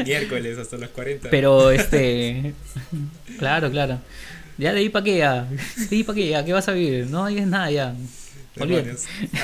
[0.06, 1.30] Miércoles hasta los 40.
[1.32, 2.45] Pero, este.
[3.40, 4.00] Claro, claro.
[4.58, 5.44] Ya de ahí para qué, ya.
[5.90, 6.46] De ahí para qué, ya.
[6.46, 7.08] ¿Qué vas a vivir?
[7.08, 7.96] No digas nada, ya.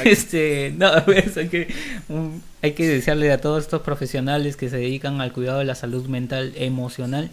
[0.05, 1.67] Este, no, pues, hay que,
[2.07, 5.75] un- hay que desearle a todos estos profesionales que se dedican al cuidado de la
[5.75, 7.29] salud mental emocional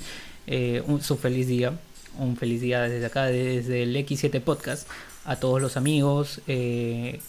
[0.46, 1.72] eh, un, su feliz día.
[2.18, 4.88] Un feliz día desde acá, desde el X7 Podcast,
[5.24, 7.20] a todos los amigos eh,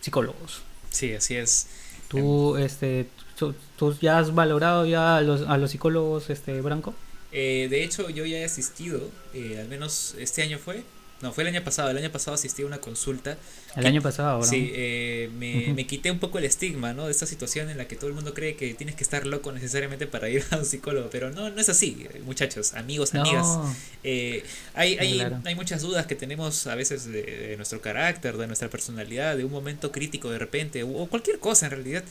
[0.00, 0.62] psicólogos.
[0.90, 1.66] Sí, así es.
[2.06, 3.06] ¿Tú, este,
[3.36, 6.94] tú, tú ya has valorado ya a los, a los psicólogos, este, Branco?
[7.32, 10.82] Eh, de hecho, yo ya he asistido, eh, al menos este año fue.
[11.22, 11.90] No, fue el año pasado.
[11.90, 13.36] El año pasado asistí a una consulta.
[13.76, 14.44] El que- año pasado, ¿no?
[14.44, 17.04] Sí, eh, me, me quité un poco el estigma, ¿no?
[17.04, 19.52] De esta situación en la que todo el mundo cree que tienes que estar loco
[19.52, 21.10] necesariamente para ir a un psicólogo.
[21.10, 23.46] Pero no, no es así, muchachos, amigos, amigas.
[23.46, 25.42] No, Eh, hay, hay, Claro.
[25.44, 29.44] hay muchas dudas que tenemos a veces de, de nuestro carácter, de nuestra personalidad, de
[29.44, 32.02] un momento crítico de repente, o cualquier cosa en realidad.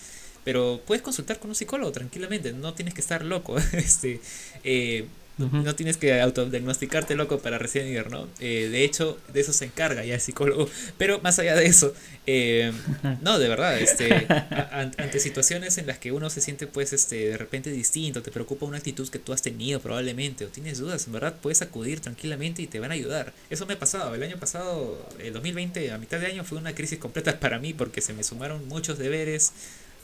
[0.43, 3.57] Pero puedes consultar con un psicólogo tranquilamente, no tienes que estar loco.
[3.73, 4.19] este
[4.63, 5.05] eh,
[5.37, 8.27] no- tienes que autodiagnosticarte loco para recién ir, ¿no?
[8.41, 10.67] Eh, de hecho, de eso se encarga ya el psicólogo.
[10.97, 11.93] Pero más allá de eso,
[12.27, 12.73] eh,
[13.21, 14.27] no, de verdad, este,
[14.71, 18.65] ante situaciones en las que uno se siente, pues, este, de repente distinto, te preocupa
[18.65, 22.61] una actitud que tú has tenido probablemente, o tienes dudas, en verdad, puedes acudir tranquilamente
[22.61, 23.31] y te van a ayudar.
[23.49, 24.15] Eso me ha pasado.
[24.15, 27.73] El año pasado, el 2020, a mitad de año, fue una crisis completa para mí
[27.73, 29.53] porque se me sumaron muchos deberes.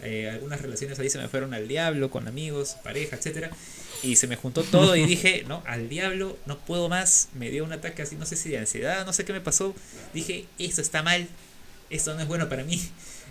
[0.01, 3.51] Eh, algunas relaciones ahí se me fueron al diablo con amigos, pareja, etcétera
[4.05, 7.29] y se me juntó todo y dije, no, al diablo, no puedo más.
[7.33, 9.73] Me dio un ataque así, no sé si de ansiedad, no sé qué me pasó.
[10.13, 11.27] Dije, esto está mal,
[11.89, 12.81] esto no es bueno para mí.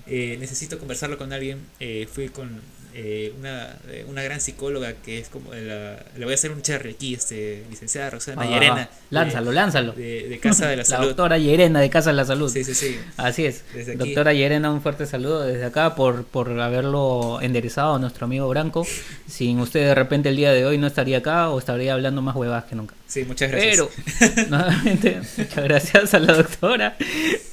[0.06, 1.64] Eh, necesito conversarlo con alguien.
[1.80, 2.60] Eh, fui con
[2.96, 6.62] eh, una, eh, una gran psicóloga que es como la, le voy a hacer un
[6.62, 8.88] cherry aquí, este, licenciada Roxana Ah, Llerena.
[9.10, 9.92] lánzalo, de- lánzalo.
[9.92, 11.06] De, de Casa de la La Salud.
[11.08, 12.50] doctora Llerena de Casa de la Salud.
[12.52, 12.98] Sí, sí, sí.
[13.16, 13.64] Así es.
[13.74, 13.98] Desde aquí.
[13.98, 18.86] Doctora Llerena, un fuerte saludo desde acá por, por haberlo enderezado a nuestro amigo Branco.
[19.28, 22.36] Sin usted de repente el día de hoy no estaría acá o estaría hablando más
[22.36, 22.94] huevadas que nunca.
[23.06, 23.88] Sí, muchas gracias.
[24.18, 26.96] Pero, nuevamente, muchas gracias a la doctora.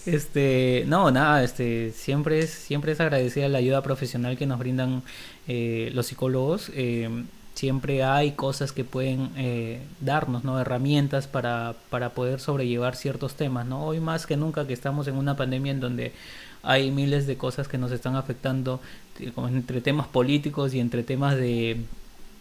[0.06, 5.04] Este, no, nada, este, siempre es, siempre es agradecida la ayuda profesional que nos brindan
[5.48, 6.72] eh, los psicólogos.
[6.76, 7.10] Eh,
[7.54, 10.60] siempre hay cosas que pueden eh, darnos, ¿no?
[10.60, 13.86] Herramientas para, para poder sobrellevar ciertos temas, ¿no?
[13.86, 16.14] Hoy más que nunca que estamos en una pandemia en donde
[16.64, 18.82] hay miles de cosas que nos están afectando
[19.20, 21.86] eh, como entre temas políticos y entre temas de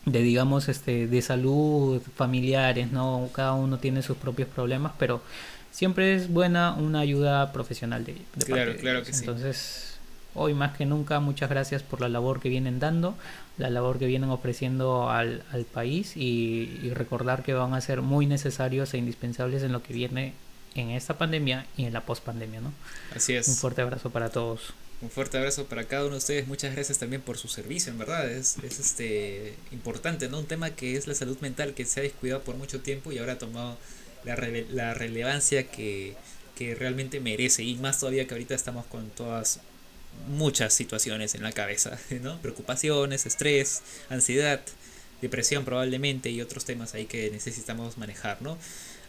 [0.07, 5.23] de digamos este de salud familiares no cada uno tiene sus propios problemas pero
[5.71, 9.05] siempre es buena una ayuda profesional de, de Claro, parte claro ellos.
[9.05, 9.27] que sí.
[9.27, 9.90] entonces
[10.35, 13.17] hoy más que nunca muchas gracias por la labor que vienen dando
[13.59, 18.01] la labor que vienen ofreciendo al, al país y, y recordar que van a ser
[18.03, 20.33] muy necesarios e indispensables en lo que viene
[20.77, 22.73] en esta pandemia y en la pospandemia no
[23.15, 23.49] Así es.
[23.49, 24.73] un fuerte abrazo para todos
[25.03, 26.47] Un fuerte abrazo para cada uno de ustedes.
[26.47, 28.31] Muchas gracias también por su servicio, en verdad.
[28.31, 30.39] Es, es este importante, ¿no?
[30.39, 33.17] Un tema que es la salud mental que se ha descuidado por mucho tiempo y
[33.19, 33.79] ahora ha tomado
[34.25, 36.17] la, rele- la relevancia que,
[36.55, 37.63] que realmente merece.
[37.63, 39.61] Y más todavía que ahorita estamos con todas
[40.29, 42.41] muchas situaciones en la cabeza, ¿no?
[42.41, 44.61] Preocupaciones, estrés, ansiedad,
[45.23, 48.57] depresión probablemente y otros temas ahí que necesitamos manejar, ¿no?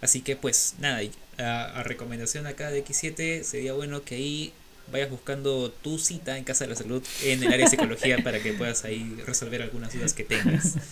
[0.02, 1.02] Así que pues nada,
[1.38, 4.54] a, a recomendación acá de X7 sería bueno que ahí
[4.92, 8.42] vayas buscando tu cita en Casa de la Salud en el área de psicología para
[8.42, 10.76] que puedas ahí resolver algunas dudas que tengas.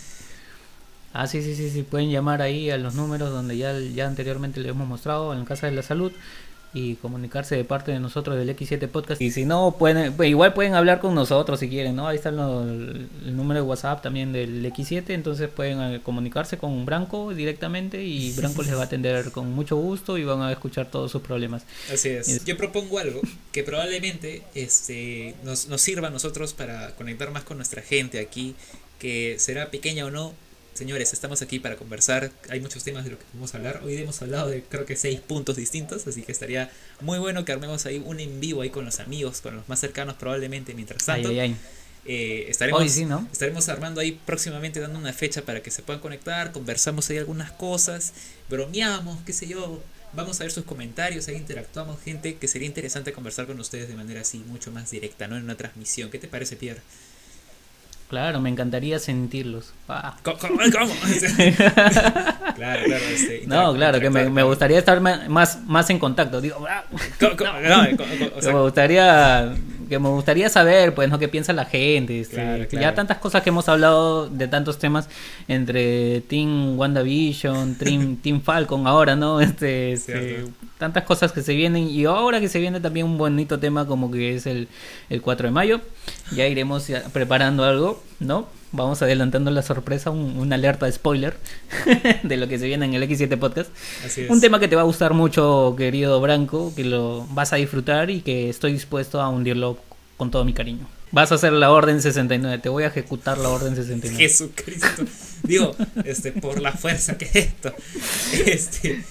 [1.12, 4.60] Ah, sí, sí, sí, sí, pueden llamar ahí a los números donde ya, ya anteriormente
[4.60, 6.12] les hemos mostrado en Casa de la Salud
[6.72, 9.20] y comunicarse de parte de nosotros del X7 Podcast.
[9.20, 12.06] Y si no, pueden, pues, igual pueden hablar con nosotros si quieren, ¿no?
[12.06, 12.36] Ahí está el
[13.36, 18.62] número de WhatsApp también del X7, entonces pueden eh, comunicarse con Branco directamente y Branco
[18.62, 21.64] les va a atender con mucho gusto y van a escuchar todos sus problemas.
[21.92, 22.28] Así es.
[22.28, 23.20] Es- Yo propongo algo
[23.52, 28.54] que probablemente este, nos, nos sirva a nosotros para conectar más con nuestra gente aquí,
[29.00, 30.34] que será pequeña o no.
[30.74, 32.30] Señores, estamos aquí para conversar.
[32.48, 33.80] Hay muchos temas de lo que podemos hablar.
[33.84, 37.52] Hoy hemos hablado de creo que seis puntos distintos, así que estaría muy bueno que
[37.52, 41.06] armemos ahí un en vivo ahí con los amigos, con los más cercanos probablemente mientras
[41.08, 41.28] Ay, tanto.
[41.30, 41.56] ay, ay.
[42.06, 43.28] Eh, estaremos, Hoy sí, ¿no?
[43.30, 47.52] estaremos armando ahí próximamente dando una fecha para que se puedan conectar, conversamos ahí algunas
[47.52, 48.14] cosas,
[48.48, 49.82] bromeamos, qué sé yo,
[50.14, 53.94] vamos a ver sus comentarios, ahí interactuamos gente que sería interesante conversar con ustedes de
[53.96, 56.10] manera así mucho más directa, no en una transmisión.
[56.10, 56.80] ¿Qué te parece, Pierre?
[58.10, 59.72] Claro, me encantaría sentirlos.
[59.88, 60.16] Ah.
[60.24, 60.36] ¿Cómo?
[60.38, 60.92] cómo- cómo?
[62.56, 63.04] claro, claro.
[63.08, 66.40] Este, No, claro, que me, gustaría estar más, más en contacto.
[66.40, 66.82] Digo, ah,
[67.20, 67.86] ¿Cómo- no,
[68.36, 69.54] o sea, me gustaría
[69.90, 73.42] que me gustaría saber pues no qué piensa la gente este, Claro, ya tantas cosas
[73.42, 75.10] que hemos hablado de tantos temas
[75.48, 80.44] entre Team WandaVision Team, Team Falcon ahora no este, este,
[80.78, 84.10] tantas cosas que se vienen y ahora que se viene también un bonito tema como
[84.10, 84.68] que es el,
[85.10, 85.80] el 4 de mayo.
[86.32, 91.36] Ya iremos preparando algo no vamos adelantando la sorpresa un- una alerta de spoiler
[92.22, 93.70] de lo que se viene en el X7 podcast
[94.04, 94.30] así es.
[94.30, 98.10] un tema que te va a gustar mucho, querido Branco, que lo vas a disfrutar
[98.10, 99.76] y que estoy dispuesto a hundirlo
[100.16, 100.86] con todo mi cariño.
[101.12, 104.16] Vas a hacer la orden 69, te voy a ejecutar la orden 69.
[104.22, 105.04] Jesucristo.
[105.42, 107.74] Digo, este, por la fuerza que esto.
[108.46, 109.02] Este.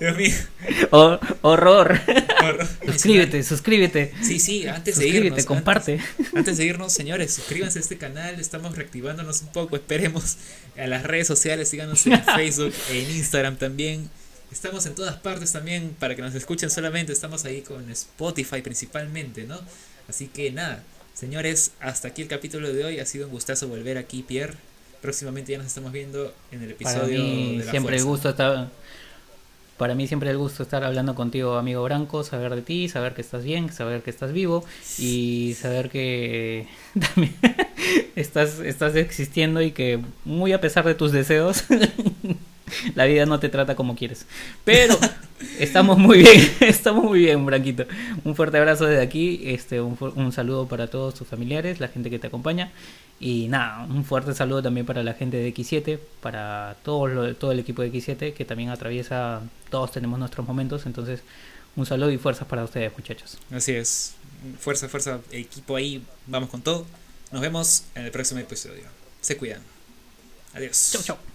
[0.00, 0.34] Dios mío.
[0.90, 1.30] Horror.
[1.42, 2.00] Horror.
[2.86, 4.12] suscríbete, suscríbete.
[4.22, 5.44] Sí, sí, antes de Suscríbete, irnos.
[5.46, 5.92] comparte.
[6.18, 8.40] Antes, antes de irnos, señores, suscríbanse a este canal.
[8.40, 9.76] Estamos reactivándonos un poco.
[9.76, 10.36] Esperemos
[10.78, 11.68] a las redes sociales.
[11.68, 14.08] Síganos en Facebook e en Instagram también.
[14.52, 17.12] Estamos en todas partes también para que nos escuchen solamente.
[17.12, 19.60] Estamos ahí con Spotify principalmente, ¿no?
[20.08, 20.82] Así que nada,
[21.14, 22.98] señores, hasta aquí el capítulo de hoy.
[22.98, 24.54] Ha sido un gustazo volver aquí, Pierre.
[25.00, 28.30] Próximamente ya nos estamos viendo en el Para episodio mí de la siempre el gusto
[28.30, 28.68] estar
[29.78, 33.22] para mí siempre el gusto estar hablando contigo, amigo Branco, saber de ti, saber que
[33.22, 34.62] estás bien, saber que estás vivo
[34.98, 36.66] y saber que
[37.00, 37.34] también
[38.14, 41.64] estás estás existiendo y que muy a pesar de tus deseos
[42.94, 44.26] la vida no te trata como quieres.
[44.64, 44.98] Pero
[45.58, 47.84] estamos muy bien, estamos muy bien, Branquito.
[48.24, 52.10] Un fuerte abrazo desde aquí, este un, un saludo para todos tus familiares, la gente
[52.10, 52.70] que te acompaña
[53.18, 57.52] y nada, un fuerte saludo también para la gente de X7, para todo, lo- todo
[57.52, 61.20] el equipo de X7 que también atraviesa, todos tenemos nuestros momentos, entonces
[61.76, 63.38] un saludo y fuerzas para ustedes muchachos.
[63.52, 64.14] Así es.
[64.58, 66.02] Fuerza, fuerza, equipo ahí.
[66.26, 66.86] Vamos con todo.
[67.30, 68.84] Nos vemos en el próximo episodio.
[69.20, 69.60] Se cuidan.
[70.54, 70.90] Adiós.
[70.92, 71.29] Chau, chau.